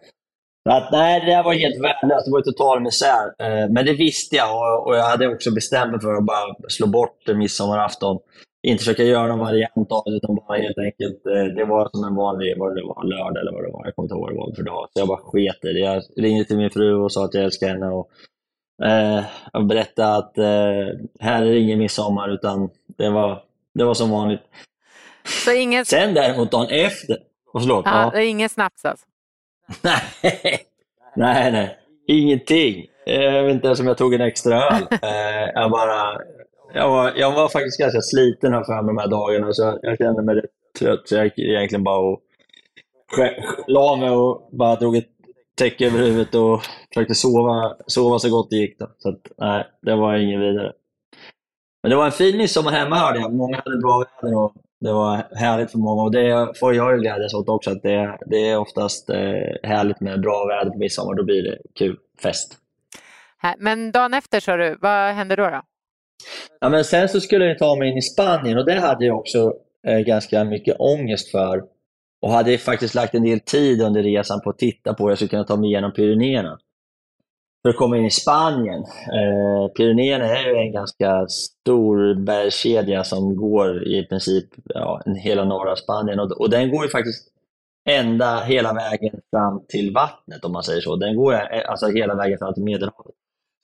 [0.69, 2.25] Att, nej, det där var helt värdelöst.
[2.25, 3.25] Det var total misär.
[3.39, 6.69] Eh, men det visste jag och, och jag hade också bestämt mig för att bara
[6.69, 8.19] slå bort midsommarafton.
[8.67, 11.25] Inte försöka göra någon variant av det, utan bara helt enkelt.
[11.25, 13.85] Eh, det var som en vanlig, vad det var, lördag eller vad det var.
[13.85, 14.87] Jag kommer inte ihåg vad det var för dag.
[14.93, 15.79] Så jag bara sket i det.
[15.79, 17.87] Jag ringde till min fru och sa att jag älskar henne.
[17.87, 18.09] Och,
[18.85, 23.43] eh, och berättade att eh, här är det ingen midsommar, utan det var,
[23.73, 24.41] det var som vanligt.
[25.45, 25.85] Så ingen...
[25.85, 27.17] Sen däremot dagen efter.
[27.51, 28.09] Förlåt, ja, ja.
[28.09, 29.05] Det är ingen snaps alltså?
[29.81, 30.01] Nej,
[31.15, 31.77] nej, nej.
[32.07, 32.85] Ingenting.
[33.05, 34.83] Jag vet inte ens om jag tog en extra öl.
[35.01, 36.21] Eh, jag, bara,
[36.73, 40.21] jag, var, jag var faktiskt ganska sliten här fram de här dagarna, så jag kände
[40.21, 41.01] mig rätt trött.
[41.05, 42.21] Så jag gick egentligen bara och
[43.67, 45.09] la mig och bara drog ett
[45.55, 46.61] täcke över huvudet och
[46.93, 48.79] försökte sova, sova så gott det gick.
[48.79, 48.87] Då.
[48.97, 50.73] Så att, nej, det var ingen vidare.
[51.83, 53.33] Men det var en fin midsommar hemma hörde jag.
[53.33, 54.53] Många hade bra väder och
[54.83, 57.71] det var härligt för många och det får jag ju glädjas åt också.
[57.71, 59.17] Att det, det är oftast eh,
[59.63, 61.15] härligt med bra väder på midsommar.
[61.15, 62.57] Då blir det kul, fest.
[63.57, 65.43] Men dagen efter, sa du, vad hände då?
[65.43, 65.61] då?
[66.59, 69.17] Ja, men sen så skulle jag ta mig in i Spanien och det hade jag
[69.17, 69.53] också
[69.87, 71.63] eh, ganska mycket ångest för.
[72.21, 75.17] Och hade faktiskt lagt en del tid under resan på att titta på hur jag
[75.17, 76.59] skulle kunna ta mig igenom Pyrenéerna
[77.63, 78.79] för att komma in i Spanien.
[79.19, 85.75] Eh, Pyrenéerna är ju en ganska stor bergskedja som går i princip ja, hela norra
[85.75, 87.27] Spanien och, och den går ju faktiskt
[87.89, 90.95] ända hela vägen fram till vattnet om man säger så.
[90.95, 93.15] Den går eh, alltså hela vägen fram till Medelhavet.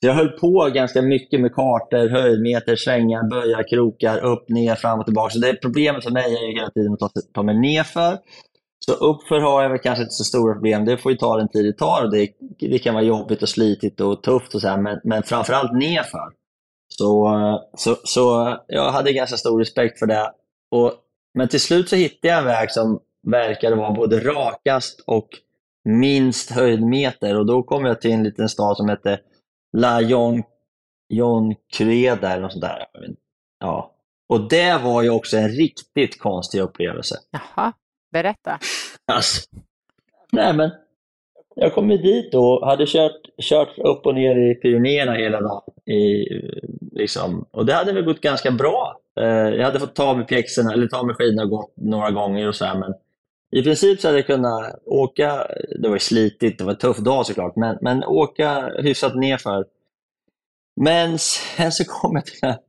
[0.01, 4.99] Så jag höll på ganska mycket med kartor, höjdmeter, svängar, böjar, krokar, upp, ner, fram
[4.99, 5.29] och tillbaka.
[5.29, 8.17] Så det problemet för mig är ju hela tiden att ta mig nerför
[8.85, 10.85] så uppför har jag väl kanske inte så stora problem.
[10.85, 12.03] Det får ju ta den tid det tar.
[12.03, 15.23] Och det, det kan vara jobbigt och slitigt och tufft och så här, men, men
[15.23, 16.31] framförallt nerför.
[16.87, 17.29] Så,
[17.77, 20.31] så, så jag hade ganska stor respekt för det.
[20.71, 20.93] Och,
[21.33, 25.27] men till slut så hittade jag en väg som verkade vara både rakast och
[25.85, 27.37] minst höjdmeter.
[27.37, 29.19] Och då kom jag till en liten stad som hette
[29.77, 32.85] La John Creda eller något sånt där.
[33.59, 33.95] Ja.
[34.29, 37.15] Och det var ju också en riktigt konstig upplevelse.
[37.31, 37.73] Jaha,
[38.11, 38.59] berätta.
[39.11, 39.41] Alltså,
[40.31, 40.71] nej men,
[41.55, 45.93] jag kom dit och hade kört, kört upp och ner i Pyrenéerna hela dagen.
[45.95, 46.25] I,
[46.91, 48.99] liksom, och det hade väl gått ganska bra.
[49.19, 52.47] Eh, jag hade fått ta mig pjäxorna, eller ta mig skidorna och gått några gånger
[52.47, 52.93] och så här, men
[53.51, 55.47] i princip så hade jag kunnat åka,
[55.79, 59.65] det var slitigt, det var en tuff dag såklart, men, men åka hyfsat nerför.
[60.81, 62.59] Men sen så kom jag till den, här,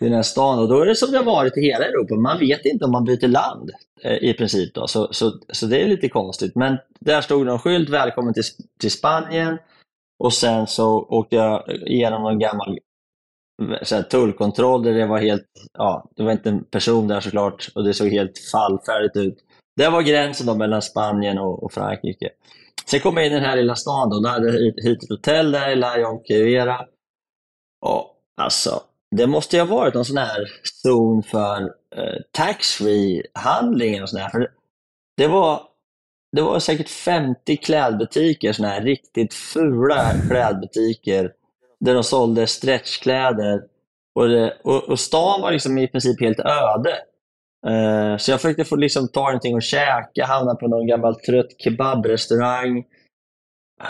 [0.00, 2.14] i den här stan och då är det som det har varit i hela Europa.
[2.14, 3.70] Man vet inte om man byter land
[4.02, 4.74] eh, i princip.
[4.74, 4.86] Då.
[4.86, 6.54] Så, så, så det är lite konstigt.
[6.54, 8.42] Men där stod det en skylt, välkommen till,
[8.80, 9.58] till Spanien.
[10.18, 12.78] Och sen så åkte jag igenom någon gammal
[13.62, 17.20] eh, så här, tullkontroll där det var helt, ja, det var inte en person där
[17.20, 19.38] såklart och det såg helt fallfärdigt ut.
[19.76, 22.30] Det var gränsen då mellan Spanien och, och Frankrike.
[22.86, 25.10] Sen kom jag in i den här lilla stan då, då hade jag hyrt ett
[25.10, 26.86] hotell där i La Jonquera.
[27.86, 28.80] Och alltså,
[29.16, 30.46] det måste ju ha varit någon sån här
[30.82, 31.62] zon för
[31.96, 34.28] eh, taxfree-handlingen och sådär.
[34.28, 34.50] För det,
[35.16, 35.62] det, var,
[36.36, 41.32] det var säkert 50 klädbutiker, såna här riktigt fula klädbutiker,
[41.80, 43.62] där de sålde stretchkläder.
[44.14, 46.96] Och, det, och, och stan var liksom i princip helt öde.
[47.66, 51.54] Eh, så jag försökte få liksom ta någonting att käka, hamna på någon gammal trött
[51.58, 52.84] kebabrestaurang.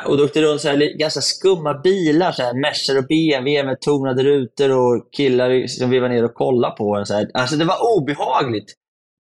[0.06, 3.80] Och då åkte runt så här, ganska skumma bilar, så här, Mercer och BMW med
[3.80, 7.06] tonade rutor och killar som vi var ner och kollade på en.
[7.06, 7.30] Så här.
[7.34, 8.74] Alltså det var obehagligt.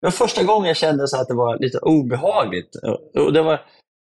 [0.01, 2.71] Det var första gången jag kände så att det var lite obehagligt.
[3.15, 3.61] Och det var,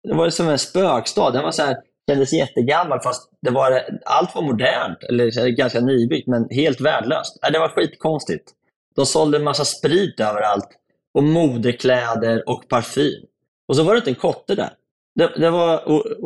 [0.07, 1.31] det var som en spökstad.
[1.31, 1.77] Den var så här,
[2.09, 7.39] kändes jättegammal fast det var, allt var modernt, eller ganska nybyggt, men helt värdelöst.
[7.43, 8.51] Äh, det var skitkonstigt.
[8.95, 10.69] De sålde en massa sprit överallt
[11.13, 13.25] och modekläder och parfym.
[13.67, 14.69] Och så var det inte en kotte där.
[15.17, 15.81] Det, det var,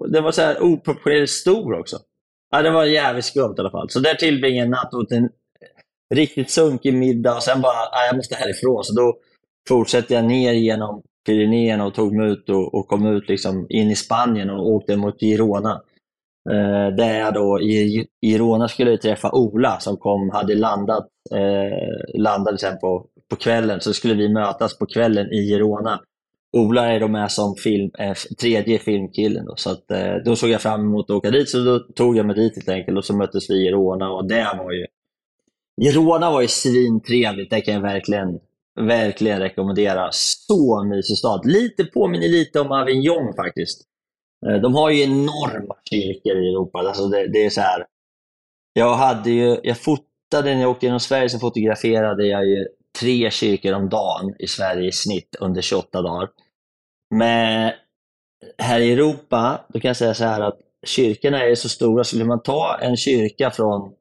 [0.07, 1.97] det var så här oproportionerligt stor också.
[2.51, 3.89] Ja, det var jävligt skumt i alla fall.
[3.89, 5.29] Så där tillbringade jag en natt åt en
[6.13, 8.83] riktigt sunkig middag och sen bara, ja, jag måste härifrån.
[8.83, 9.17] Så då
[9.67, 13.91] fortsatte jag ner genom Pyrenéerna och tog mig ut och, och, kom ut liksom in
[13.91, 15.81] i Spanien och åkte mot Girona.
[16.49, 22.21] Eh, där jag då i Girona skulle jag träffa Ola som kom, hade landat, eh,
[22.21, 23.81] landade sen på, på kvällen.
[23.81, 26.01] Så skulle vi mötas på kvällen i Girona
[26.53, 29.45] Ola är då med som film, eh, tredje filmkillen.
[29.45, 32.17] Då, så att, eh, då såg jag fram emot att åka dit, så då tog
[32.17, 34.85] jag mig dit helt enkelt och så möttes vi i Råna och det var ju...
[35.91, 38.39] Råna var ju svintrevligt, det kan jag verkligen,
[38.79, 40.09] verkligen rekommendera.
[40.11, 41.45] Så mysig stad.
[41.45, 43.81] Lite påminner lite om Avignon faktiskt.
[44.47, 46.79] Eh, de har ju enorma kyrkor i Europa.
[46.79, 47.85] Alltså det, det är så här.
[48.73, 52.67] Jag, hade ju, jag fotade, när jag åkte genom Sverige så fotograferade jag ju
[52.99, 56.29] tre kyrkor om dagen i Sverige i snitt under 28 dagar.
[57.11, 57.71] Men
[58.57, 62.17] här i Europa, då kan jag säga så här att kyrkorna är så stora, så
[62.17, 63.93] vill man ta en kyrka från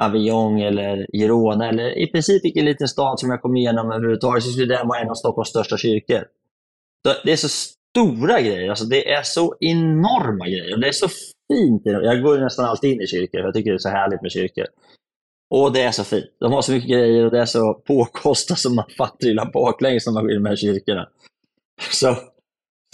[0.00, 4.50] Avignon eller Girona eller i princip vilken liten stad som jag kom igenom överhuvudtaget så
[4.50, 6.24] skulle den vara en av Stockholms största kyrkor.
[7.24, 11.08] Det är så stora grejer, alltså det är så enorma grejer och det är så
[11.52, 11.82] fint.
[11.84, 14.66] Jag går nästan alltid in i kyrkor, jag tycker det är så härligt med kyrkor.
[15.50, 16.36] Och det är så fint.
[16.40, 20.06] De har så mycket grejer och det är så påkostat som man fattar illa baklänges
[20.06, 21.08] när man går in i de här kyrkorna.
[21.90, 22.16] Så,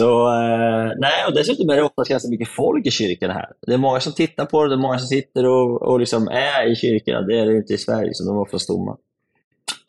[0.01, 3.49] så eh, nej, och dessutom är det oftast ganska mycket folk i kyrkan här.
[3.67, 6.29] Det är många som tittar på det, det är många som sitter och, och liksom
[6.29, 7.27] är i kyrkan.
[7.27, 8.97] Det är det inte i Sverige, så de är oftast tomma.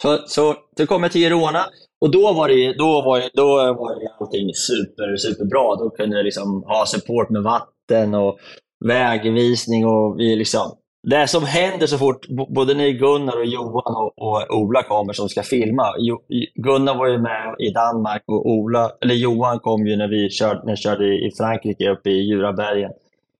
[0.01, 1.65] Så, så, så kom jag till Girona
[2.01, 5.75] och då var det, då var då var det allting super, superbra.
[5.75, 8.37] Då kunde jag liksom ha support med vatten och
[8.85, 10.71] vägvisning och vi liksom
[11.09, 15.29] det som händer så fort både ni Gunnar och Johan och, och Ola kommer som
[15.29, 15.93] ska filma.
[15.97, 16.21] Jo,
[16.55, 20.61] Gunnar var ju med i Danmark och Ola, eller Johan kom ju när vi körde,
[20.63, 22.91] när jag körde i Frankrike uppe i Djurabergen.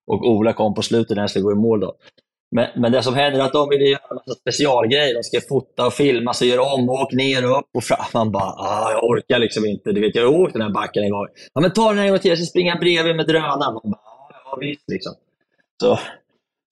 [0.08, 1.80] Och Ola kom på slutet när jag skulle gå i mål.
[1.80, 1.94] Då.
[2.52, 5.14] Men, men det som händer är att de vill göra en massa specialgrejer.
[5.14, 8.06] De ska fota och filma, så gör om och åk ner och upp och fram.
[8.14, 9.92] Man bara, ah, jag orkar liksom inte.
[9.92, 11.28] Du vet, jag har åkt den här backen en gång.
[11.54, 13.74] Ja, men ta den en gång till, jag ska springa bredvid med drönaren.
[13.74, 14.02] Man bara,
[14.46, 15.14] ja visst liksom.
[15.82, 16.00] Så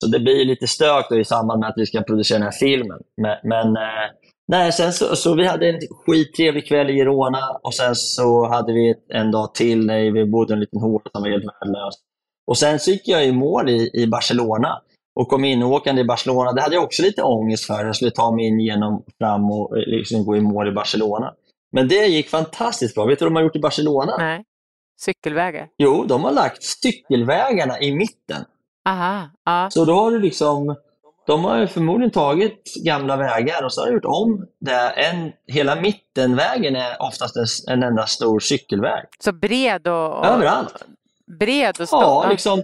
[0.02, 2.98] så det blir lite stök i samband med att vi ska producera den här filmen.
[3.22, 4.10] Men, men eh,
[4.48, 8.72] nej, sen så, så vi hade en skittrevlig kväll i Girona och sen så hade
[8.72, 11.94] vi en dag till när vi bodde i en liten håla som var helt värdelös.
[12.46, 14.82] Och sen så gick jag i mål i, i Barcelona
[15.20, 16.52] och kom inåkande i Barcelona.
[16.52, 17.84] Det hade jag också lite ångest för.
[17.84, 21.34] Jag skulle ta mig in genom fram och eh, liksom gå i mål i Barcelona.
[21.72, 23.04] Men det gick fantastiskt bra.
[23.04, 24.16] Vet du vad de har gjort i Barcelona?
[24.18, 24.44] Nej.
[25.00, 25.68] Cykelvägar?
[25.78, 28.44] Jo, de har lagt cykelvägarna i mitten.
[28.84, 29.68] Aha, ja.
[29.70, 30.76] Så då har du liksom,
[31.26, 34.90] de har förmodligen tagit gamla vägar och så har de gjort om det.
[34.90, 39.04] En, hela mittenvägen är oftast en, en enda stor cykelväg.
[39.18, 40.18] Så bred och...
[40.18, 40.84] och Överallt.
[41.40, 42.02] Bred och stor?
[42.02, 42.62] Ja, liksom,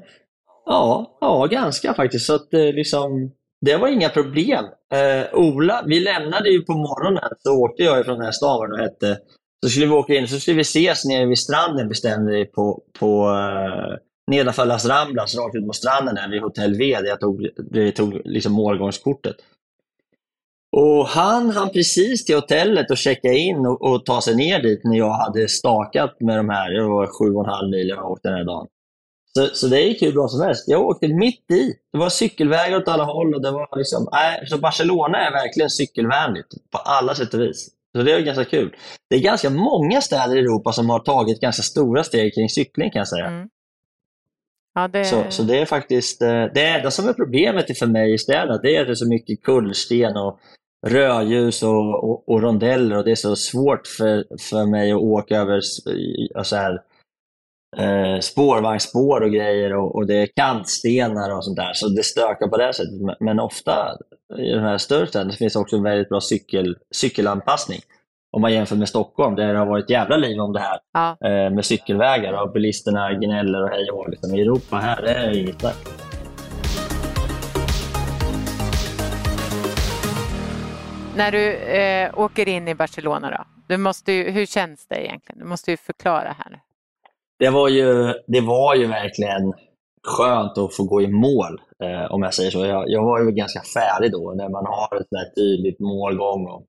[0.67, 2.27] ja, ja, ganska faktiskt.
[2.27, 4.65] Så att, liksom, det var inga problem.
[4.93, 8.83] Eh, Ola, vi lämnade ju på morgonen, så åkte jag från den här vad det
[8.83, 9.19] hette.
[9.63, 12.83] Så skulle vi åka in, så skulle vi ses nere vid stranden bestämde vi på,
[12.99, 13.97] på eh,
[14.27, 17.81] nedanför Las Ramblas, rakt ut mot stranden där vid Hotell V, där jag tog, där
[17.81, 19.37] jag tog liksom målgångskortet.
[20.77, 24.81] Och han hann precis till hotellet och checka in och, och, ta sig ner dit
[24.85, 28.11] när jag hade stakat med de här, det var sju och en halv mil jag
[28.11, 28.67] åkte den här dagen.
[29.35, 30.65] Så, så det gick hur bra som helst.
[30.67, 31.75] Jag åkte mitt i.
[31.93, 33.35] Det var cykelvägar åt alla håll.
[33.35, 37.69] Och det var liksom, äh, så Barcelona är verkligen cykelvänligt på alla sätt och vis.
[37.97, 38.77] Så det är ganska kul.
[39.11, 42.91] Det är ganska många städer i Europa som har tagit ganska stora steg kring cykling
[42.91, 43.27] kan jag säga.
[43.27, 43.49] Mm.
[44.75, 45.05] Ja, det...
[45.05, 48.59] Så, så det är faktiskt, eh, det enda som är problemet för mig i städerna,
[48.59, 50.41] det är att det är så mycket kullsten och
[50.87, 55.37] rödljus och, och, och, rondeller och det är så svårt för, för mig att åka
[55.37, 55.61] över
[56.43, 56.83] så här,
[57.77, 61.73] eh, spårvagnsspår och grejer och, och, det är kantstenar och sånt där.
[61.75, 63.01] Så det stökar på det sättet.
[63.01, 63.97] Men, men ofta
[64.39, 67.81] i de här större städerna finns det också en väldigt bra cykel, cykelanpassning.
[68.33, 71.29] Om man jämför med Stockholm, där det har varit jävla liv om det här ja.
[71.29, 74.35] eh, med cykelvägar och bilisterna gnäller och hej och liksom.
[74.35, 75.77] I Europa här, det är inget snack.
[81.17, 85.39] När du eh, åker in i Barcelona då, du måste ju, hur känns det egentligen?
[85.39, 86.61] Du måste ju förklara här
[87.41, 89.53] det var ju, det var ju verkligen
[90.03, 92.67] skönt att få gå i mål, eh, om jag säger så.
[92.67, 96.47] Jag, jag var ju ganska färdig då, när man har ett sådär tydligt målgång.
[96.47, 96.67] Och,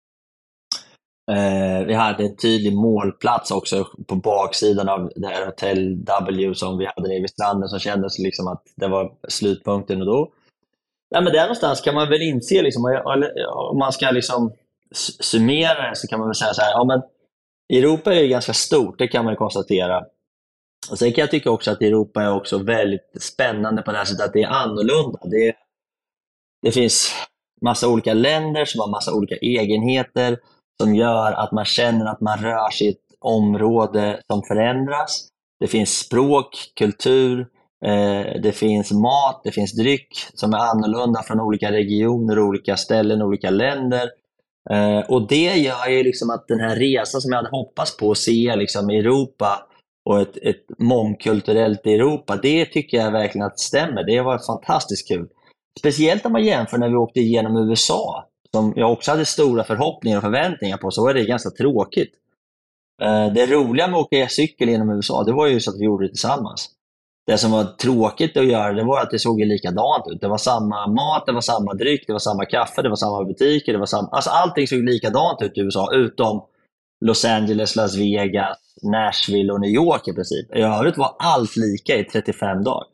[1.32, 6.77] eh, vi hade en tydlig målplats också på baksidan av det här Hotel W som
[6.77, 10.01] vi hade nere vid stranden, som kändes liksom att det var slutpunkten.
[10.01, 10.32] Och då,
[11.09, 13.01] ja, men där någonstans kan man väl inse, liksom,
[13.71, 14.51] om man ska liksom
[15.19, 17.01] summera det, så kan man väl säga så här, ja, men
[17.77, 20.03] Europa är ju ganska stort, det kan man konstatera.
[20.91, 24.05] Och Sen kan jag tycka också att Europa är också väldigt spännande på det här
[24.05, 25.19] sättet att det är annorlunda.
[25.23, 25.53] Det,
[26.61, 27.11] det finns
[27.61, 30.38] massa olika länder som har massa olika egenheter
[30.82, 35.27] som gör att man känner att man rör sig i ett område som förändras.
[35.59, 37.39] Det finns språk, kultur,
[37.86, 43.21] eh, det finns mat, det finns dryck som är annorlunda från olika regioner, olika ställen,
[43.21, 44.09] olika länder.
[44.69, 48.11] Eh, och Det gör ju liksom att den här resan som jag hade hoppats på
[48.11, 49.67] att se liksom, i Europa
[50.09, 52.39] och ett, ett mångkulturellt Europa.
[52.41, 54.03] Det tycker jag verkligen att stämmer.
[54.03, 55.27] Det var fantastiskt kul.
[55.79, 60.17] Speciellt om man jämför när vi åkte igenom USA, som jag också hade stora förhoppningar
[60.17, 62.13] och förväntningar på, så var det ganska tråkigt.
[63.01, 65.85] Eh, det roliga med att åka cykel genom USA, det var ju så att vi
[65.85, 66.69] gjorde det tillsammans.
[67.27, 70.21] Det som var tråkigt att göra, det var att det såg likadant ut.
[70.21, 73.23] Det var samma mat, det var samma dryck, det var samma kaffe, det var samma
[73.23, 74.07] butiker, det var samma...
[74.07, 76.41] Alltså allting såg likadant ut i USA, utom
[77.05, 80.55] Los Angeles, Las Vegas, Nashville och New York i princip.
[80.55, 82.87] I övrigt var allt lika i 35 dagar.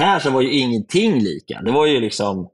[0.00, 1.62] Här så var ju ingenting lika.
[1.62, 2.48] Det var ju liksom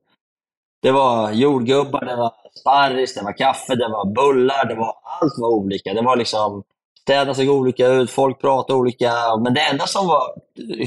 [0.82, 5.34] det var jordgubbar, det var sparris, det var kaffe, det var bullar, det var, allt
[5.38, 5.94] var olika.
[5.94, 6.64] Det var liksom
[7.08, 9.12] Städerna såg olika ut, folk pratade olika.
[9.44, 10.22] Men det enda som var,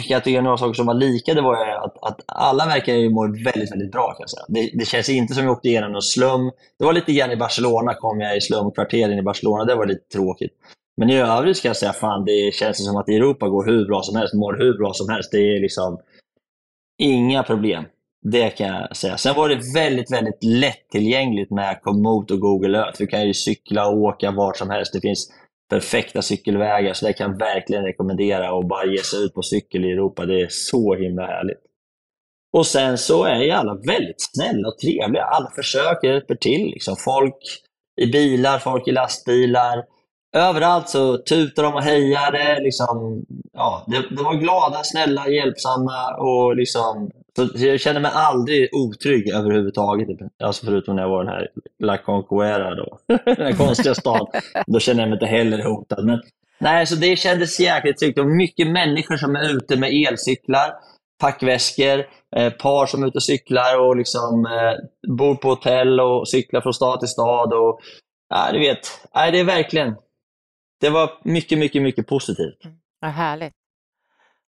[0.08, 3.22] jag tycker några saker som var lika, det var att, att alla verkar ju må
[3.22, 4.08] väldigt, väldigt bra.
[4.08, 4.46] Kan jag säga.
[4.48, 6.52] Det, det känns inte som att jag åkte igenom någon slum.
[6.80, 9.66] Det var lite grann i Barcelona, kom jag i slumkvarteren i Barcelona.
[9.66, 10.52] Det var lite tråkigt.
[10.98, 14.02] Men i övrigt ska jag säga, fan det känns som att Europa går hur bra
[14.02, 15.32] som helst, mår hur bra som helst.
[15.32, 16.00] Det är liksom
[16.98, 17.84] inga problem.
[18.24, 19.18] Det kan jag säga.
[19.18, 22.98] Sen var det väldigt, väldigt lättillgängligt med Komoot och Google Earth.
[22.98, 24.94] Du kan ju cykla och åka vart som helst.
[24.94, 25.32] Det finns
[25.70, 29.86] perfekta cykelvägar, så det kan jag verkligen rekommendera att bara ge sig ut på cykel
[29.86, 30.26] i Europa.
[30.26, 31.62] Det är så himla härligt.
[32.54, 35.24] Och sen så är ju alla väldigt snälla och trevliga.
[35.24, 36.66] Alla försöker hjälpa till.
[36.66, 36.96] Liksom.
[36.96, 37.38] Folk
[38.02, 39.84] i bilar, folk i lastbilar.
[40.36, 42.62] Överallt så tutar de och hejar.
[42.64, 49.30] liksom, ja, de var glada, snälla, hjälpsamma och liksom så jag känner mig aldrig otrygg
[49.30, 50.08] överhuvudtaget.
[50.44, 51.48] Alltså förutom när jag var den här
[51.80, 53.00] La Conquera då.
[53.08, 54.28] den här konstiga stan.
[54.68, 56.06] Då känner jag mig inte heller hotad.
[56.06, 56.22] Men,
[56.60, 58.20] nej, så det kändes jäkligt tryggt.
[58.20, 60.74] Och mycket människor som är ute med elcyklar,
[61.20, 62.06] packväskor,
[62.36, 66.62] eh, par som är ute och cyklar och liksom, eh, bor på hotell och cyklar
[66.62, 67.54] från stad till stad.
[67.54, 67.80] Och,
[68.30, 68.80] ja, du vet,
[69.16, 69.96] nej, det är verkligen...
[70.80, 72.66] Det var mycket, mycket, mycket positivt.
[72.66, 72.78] Mm.
[73.00, 73.54] Vad härligt.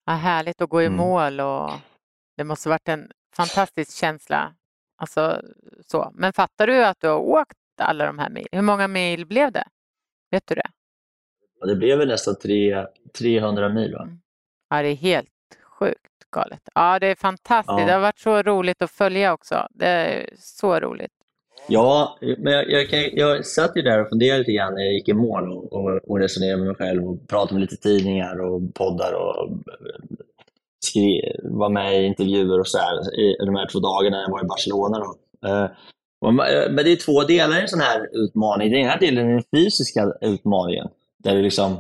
[0.05, 0.97] Vad härligt att gå i mm.
[0.97, 1.71] mål och
[2.37, 4.53] det måste varit en fantastisk känsla.
[4.97, 5.41] Alltså,
[5.87, 6.11] så.
[6.13, 8.47] Men fattar du att du har åkt alla de här mil?
[8.51, 9.67] Hur många mil blev det?
[10.31, 10.69] Vet du det?
[11.59, 12.85] Ja, det blev väl nästan tre,
[13.19, 13.93] 300 mil.
[13.93, 14.03] Va?
[14.03, 14.19] Mm.
[14.69, 15.29] Ja, det är helt
[15.63, 16.69] sjukt galet.
[16.75, 17.79] Ja, det är fantastiskt.
[17.79, 17.85] Ja.
[17.85, 19.67] Det har varit så roligt att följa också.
[19.71, 21.11] Det är så roligt.
[21.67, 24.93] Ja, men jag, jag, kan, jag satt ju där och funderade lite grann när jag
[24.93, 28.41] gick i mål och, och, och resonerade med mig själv och pratade med lite tidningar
[28.41, 29.49] och poddar och
[31.43, 34.43] var med i intervjuer och så här, i de här två dagarna när jag var
[34.43, 34.99] i Barcelona.
[34.99, 35.17] Då.
[35.47, 38.71] Eh, eh, men det är två delar i en sån här utmaning.
[38.71, 40.87] Den ena delen är den fysiska utmaningen.
[41.23, 41.77] Där du liksom,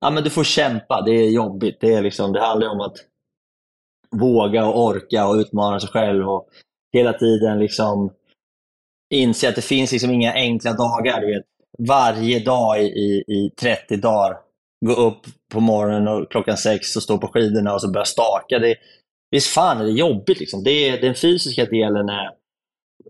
[0.00, 1.78] ja men du får kämpa, det är jobbigt.
[1.80, 2.96] Det, är liksom, det handlar om att
[4.10, 6.48] våga och orka och utmana sig själv och
[6.92, 8.10] hela tiden liksom
[9.14, 11.20] inse att det finns liksom inga enkla dagar.
[11.20, 11.44] Du vet.
[11.78, 14.36] Varje dag i, i 30 dagar,
[14.86, 15.20] gå upp
[15.52, 18.58] på morgonen och klockan sex och stå på skidorna och så börja staka.
[18.58, 18.76] Det,
[19.30, 20.40] visst fan är det jobbigt.
[20.40, 20.64] Liksom.
[20.64, 22.30] Det den fysiska delen är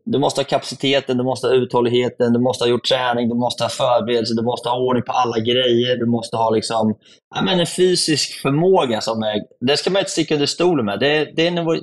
[0.04, 3.64] du måste ha kapaciteten, du måste ha uthålligheten, du måste ha gjort träning, du måste
[3.64, 6.94] ha förberedelse, du måste ha ordning på alla grejer, du måste ha liksom,
[7.34, 9.42] ja, men en fysisk förmåga som är...
[9.60, 11.00] Det ska man inte sticka under stolen med.
[11.00, 11.80] Det, det, var,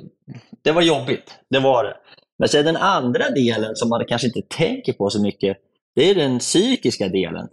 [0.62, 1.96] det var jobbigt, det var det.
[2.38, 5.56] Men sen den andra delen som man kanske inte tänker på så mycket,
[5.94, 7.48] det är den psykiska delen.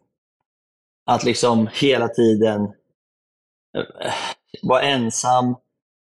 [1.11, 2.63] Att liksom hela tiden
[3.77, 4.13] eh,
[4.63, 5.55] vara ensam,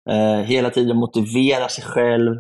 [0.10, 2.32] eh, hela tiden motivera sig själv,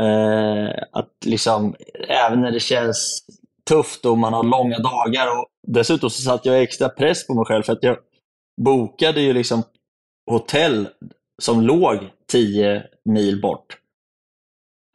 [0.00, 1.76] eh, att liksom,
[2.08, 3.22] även när det känns
[3.68, 5.38] tufft och man har långa dagar.
[5.38, 7.96] Och dessutom så satte jag extra press på mig själv för att jag
[8.62, 9.62] bokade ju liksom
[10.30, 10.88] hotell
[11.42, 11.98] som låg
[12.32, 13.78] 10 mil bort.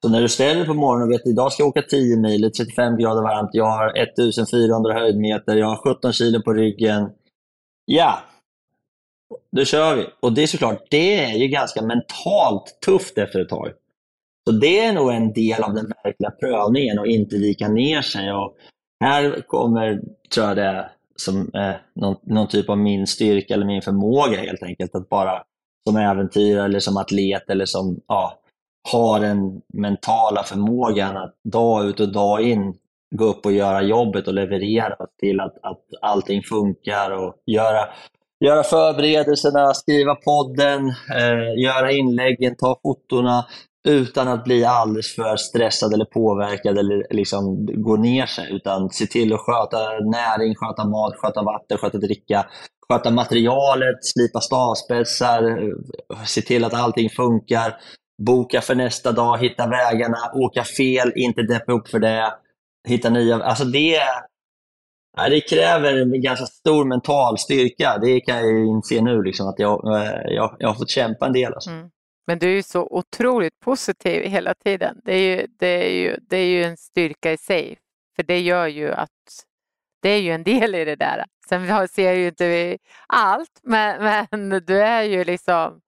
[0.03, 2.17] Så när du ställer dig på morgonen och vet att idag ska jag åka 10
[2.17, 6.53] mil, det är 35 grader varmt, jag har 1400 höjdmeter, jag har 17 kilo på
[6.53, 7.09] ryggen.
[7.85, 8.19] Ja,
[9.51, 10.05] då kör vi.
[10.19, 13.71] Och det är såklart, det är ju ganska mentalt tufft efter ett tag.
[14.47, 18.33] Så det är nog en del av den verkliga prövningen och inte vika ner sig.
[18.33, 18.55] Och
[19.03, 20.01] här kommer,
[20.33, 24.63] tror jag det som eh, någon, någon, typ av min styrka eller min förmåga helt
[24.63, 24.95] enkelt.
[24.95, 25.43] Att bara
[25.87, 28.39] som äventyrare eller som atlet eller som ja,
[28.91, 32.73] har den mentala förmågan att dag ut och dag in
[33.15, 37.89] gå upp och göra jobbet och leverera till att, att allting funkar och göra,
[38.45, 43.45] göra förberedelserna, skriva podden, eh, göra inläggen, ta fotona,
[43.87, 48.55] utan att bli alldeles för stressad eller påverkad eller liksom gå ner sig.
[48.55, 52.45] Utan se till att sköta näring, sköta mat, sköta vatten, sköta dricka,
[52.89, 57.75] sköta materialet, slipa stavspetsar, eh, se till att allting funkar,
[58.17, 62.33] boka för nästa dag, hitta vägarna, åka fel, inte deppa upp för det,
[62.87, 63.35] hitta nya.
[63.35, 63.99] Alltså det,
[65.29, 67.97] det kräver en ganska stor mental styrka.
[67.97, 71.33] Det kan jag inse nu, liksom, att jag, eh, jag, jag har fått kämpa en
[71.33, 71.53] del.
[71.53, 71.69] Alltså.
[71.69, 71.89] Mm.
[72.27, 75.01] Men du är ju så otroligt positiv hela tiden.
[75.05, 77.77] Det är, ju, det, är ju, det är ju en styrka i sig.
[78.15, 79.09] För det gör ju att
[80.01, 81.25] det är ju en del i det där.
[81.49, 85.79] Sen ser jag ju inte allt, men, men du är ju liksom...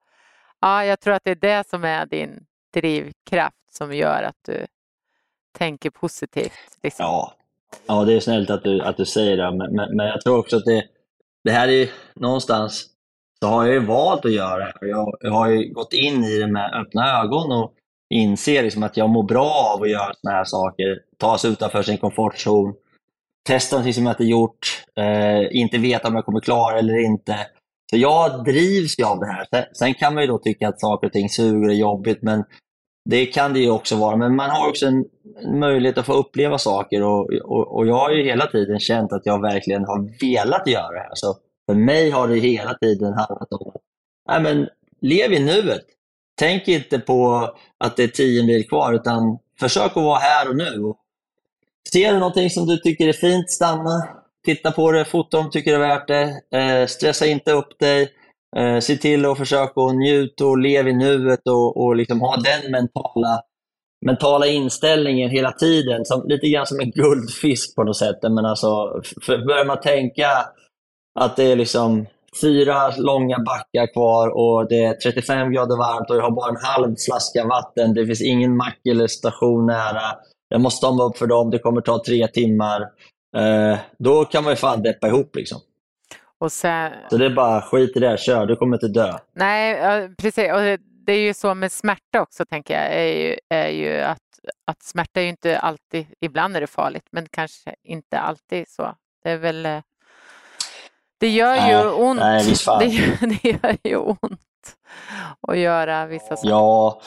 [0.66, 4.66] Ja, jag tror att det är det som är din drivkraft som gör att du
[5.58, 6.78] tänker positivt.
[6.84, 7.06] Liksom.
[7.06, 7.34] Ja.
[7.88, 10.40] ja, det är snällt att du, att du säger det, men, men, men jag tror
[10.40, 10.84] också att det,
[11.44, 12.86] det här är någonstans
[13.40, 14.88] så har jag ju valt att göra det här.
[14.88, 17.74] Jag, jag har ju gått in i det med öppna ögon och
[18.10, 21.00] inser liksom att jag mår bra av att göra såna här saker.
[21.18, 22.74] Ta sig utanför sin komfortzon,
[23.48, 27.48] testa någonting som jag inte gjort, eh, inte veta om jag kommer klara eller inte.
[27.90, 29.70] Så jag drivs ju av det här.
[29.74, 32.44] Sen, kan man ju då tycka att saker och ting suger och är jobbigt, men
[33.10, 34.16] det kan det ju också vara.
[34.16, 35.06] Men man har också en,
[35.60, 39.26] möjlighet att få uppleva saker och, och, och, jag har ju hela tiden känt att
[39.26, 41.12] jag verkligen har velat göra det här.
[41.14, 43.82] Så för mig har det hela tiden handlat om att
[44.28, 44.68] nej men,
[45.02, 45.86] lev i nuet.
[46.38, 50.56] Tänk inte på att det är tio mil kvar, utan försök att vara här och
[50.56, 50.94] nu.
[51.94, 54.08] Ser du någonting som du tycker är fint, stanna.
[54.46, 56.58] Titta på det, fota om du tycker det är värt det.
[56.58, 58.10] Eh, stressa inte upp dig.
[58.58, 62.38] Eh, se till att försöka och njuta och leva i nuet och, och liksom ha
[62.38, 63.42] den mentala,
[64.06, 66.06] mentala inställningen hela tiden.
[66.06, 68.20] Som, lite grann som en guldfisk på något sätt.
[68.22, 70.28] Men alltså, för, börjar man tänka
[71.20, 72.06] att det är liksom
[72.42, 76.66] fyra långa backar kvar och det är 35 grader varmt och jag har bara en
[76.66, 77.94] halv flaska vatten.
[77.94, 80.02] Det finns ingen mack eller station nära.
[80.50, 81.50] Jag måste stånga upp för dem.
[81.50, 82.82] Det kommer ta tre timmar.
[83.36, 85.36] Eh, då kan man ju fan deppa ihop.
[85.36, 85.62] Liksom.
[86.38, 86.92] Och sen...
[87.10, 88.46] Så det är bara skit i det, kör.
[88.46, 89.18] Du kommer inte dö.
[89.34, 90.52] Nej, precis.
[90.54, 90.60] Och
[91.06, 92.94] det, är ju så med smärta också, tänker jag.
[92.94, 94.22] Är ju, är ju att,
[94.66, 98.96] att smärta är ju inte alltid, ibland är det farligt, men kanske inte alltid så.
[99.24, 99.82] Det är väl eh,
[101.18, 102.20] det gör nej, ju ont.
[102.20, 102.44] Nej,
[102.80, 104.42] det, gör, det gör ju ont
[105.48, 106.50] att göra vissa saker.
[106.50, 107.02] Ja,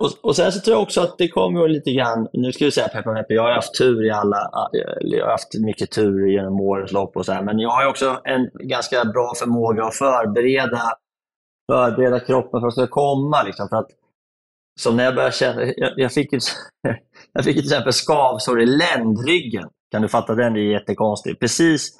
[0.00, 2.70] och, och sen så tror jag också att det kommer lite grann, nu ska vi
[2.70, 4.50] säga peppa peppa, jag har haft tur i alla,
[5.00, 8.20] jag har haft mycket tur genom årens lopp och så här, men jag har också
[8.24, 10.82] en ganska bra förmåga att förbereda,
[11.72, 13.42] förbereda kroppen för att det ska komma.
[13.42, 13.90] Liksom, för att,
[14.80, 16.32] som när jag började känna, jag, jag fick
[17.32, 19.68] jag fick till exempel skavsår i ländryggen.
[19.90, 20.54] Kan du fatta den?
[20.54, 21.40] Det är jättekonstigt.
[21.40, 21.98] Precis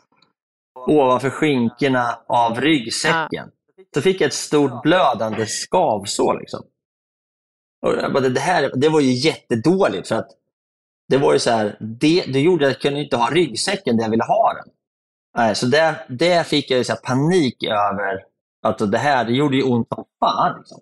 [0.87, 3.51] ovanför skinkorna av ryggsäcken.
[3.95, 6.39] Så fick jag ett stort blödande skavsår.
[6.41, 6.65] Liksom.
[7.85, 10.30] Och jag bara, det, här, det var ju jättedåligt för att
[11.09, 14.05] det var ju så här, det, det gjorde att jag kunde inte ha ryggsäcken där
[14.05, 14.72] jag ville ha den.
[15.37, 18.24] Nej, så det, där fick jag ju så panik över.
[18.62, 20.59] Att det här det gjorde ju ont som fan.
[20.59, 20.80] Liksom.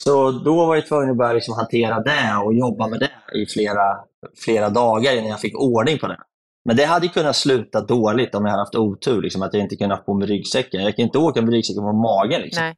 [0.00, 3.46] Så då var jag tvungen att börja liksom hantera det och jobba med det i
[3.46, 3.98] flera,
[4.44, 6.18] flera dagar innan jag fick ordning på det.
[6.64, 9.76] Men det hade kunnat sluta dåligt om jag hade haft otur, liksom, att jag inte
[9.76, 10.82] kunnat få med ryggsäcken.
[10.82, 12.40] Jag kan inte åka med ryggsäcken på magen.
[12.40, 12.64] Liksom.
[12.64, 12.74] Nej.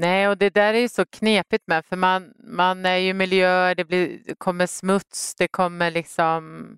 [0.00, 3.74] Nej, och det där är ju så knepigt med, för man, man är ju miljöer,
[3.74, 6.76] det, blir, det kommer smuts, det kommer liksom,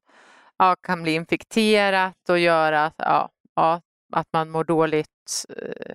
[0.58, 3.80] ja, kan bli infekterat och göra ja, ja,
[4.12, 5.94] att man mår dåligt, eh,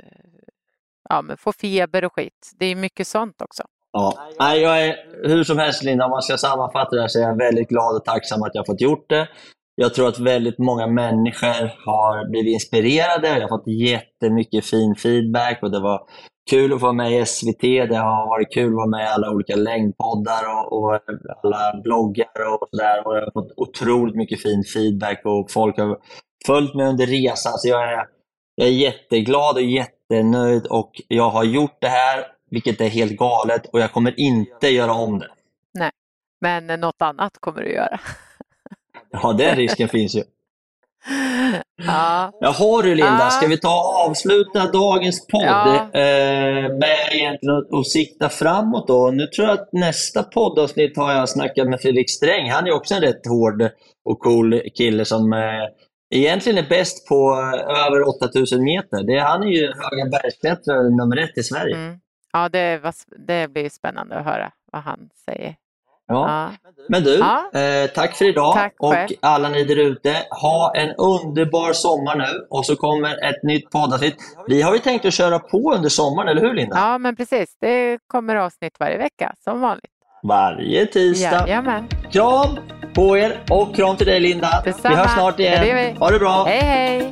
[1.09, 2.51] ja, men får feber och skit.
[2.59, 3.63] Det är mycket sånt också.
[3.91, 4.29] Ja.
[4.39, 4.95] Nej, jag är,
[5.27, 7.95] hur som helst Linda, om man ska sammanfatta det här så är jag väldigt glad
[7.95, 9.27] och tacksam att jag fått gjort det.
[9.79, 13.27] Jag tror att väldigt många människor har blivit inspirerade.
[13.27, 16.01] Jag har fått jättemycket fin feedback och det var
[16.49, 17.61] kul att få vara med i SVT.
[17.61, 20.99] Det har varit kul att vara med i alla olika längdpoddar och, och
[21.43, 23.01] alla bloggar och sådär.
[23.03, 25.97] jag har fått otroligt mycket fin feedback och folk har
[26.45, 27.53] följt mig under resan.
[27.53, 28.05] Så jag är,
[28.55, 33.65] jag är jätteglad och jättenöjd och jag har gjort det här, vilket är helt galet
[33.73, 35.29] och jag kommer inte göra om det.
[35.79, 35.91] Nej,
[36.41, 37.99] men något annat kommer du göra.
[39.23, 40.23] Ja, den risken finns ju.
[41.85, 42.31] Ja.
[42.41, 43.29] Jaha du Linda, ja.
[43.29, 45.83] ska vi ta och avsluta dagens podd Ja.
[45.93, 49.11] eh, med egentligen att, sikta framåt då?
[49.11, 52.51] Nu tror jag att nästa poddavsnitt har jag snackat med Fredrik Sträng.
[52.51, 53.69] Han är också en rätt hård
[54.05, 55.39] och cool kille som eh,
[56.15, 59.03] egentligen är bäst på eh, över 8000 meter.
[59.03, 61.75] Det, han är ju höga bergsklättrare nummer ett i Sverige.
[61.75, 61.99] Mm.
[62.33, 62.93] Ja, det, var,
[63.27, 65.55] det blir spännande att höra vad han säger.
[66.07, 66.51] Ja.
[66.89, 67.59] Men du, Ja.
[67.59, 70.15] eh, tack för idag Tack och alla ni där ute.
[70.41, 74.15] Ha en underbar sommar nu och så kommer ett nytt poddavsnitt.
[74.47, 76.77] Vi har ju tänkt att köra på under sommaren, eller hur Linda?
[76.77, 77.57] ja, men precis.
[77.61, 79.91] Det kommer avsnitt varje vecka som vanligt.
[80.23, 81.43] Varje tisdag.
[81.47, 81.87] Jajamän.
[82.11, 82.57] Kram
[82.95, 84.61] på er och kram till dig Linda.
[84.65, 84.95] Detsamma.
[84.95, 85.65] Vi hörs snart igen.
[85.65, 85.99] Det.
[85.99, 86.43] Ha det bra.
[86.47, 87.11] Hej, hej!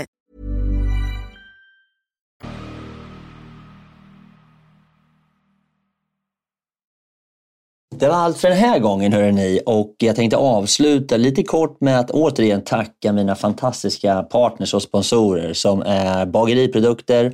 [8.01, 9.59] Det var allt för den här gången hörrni.
[9.65, 15.53] Och jag tänkte avsluta lite kort med att återigen tacka mina fantastiska partners och sponsorer
[15.53, 17.33] som är Bageriprodukter,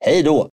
[0.00, 0.50] Hej då!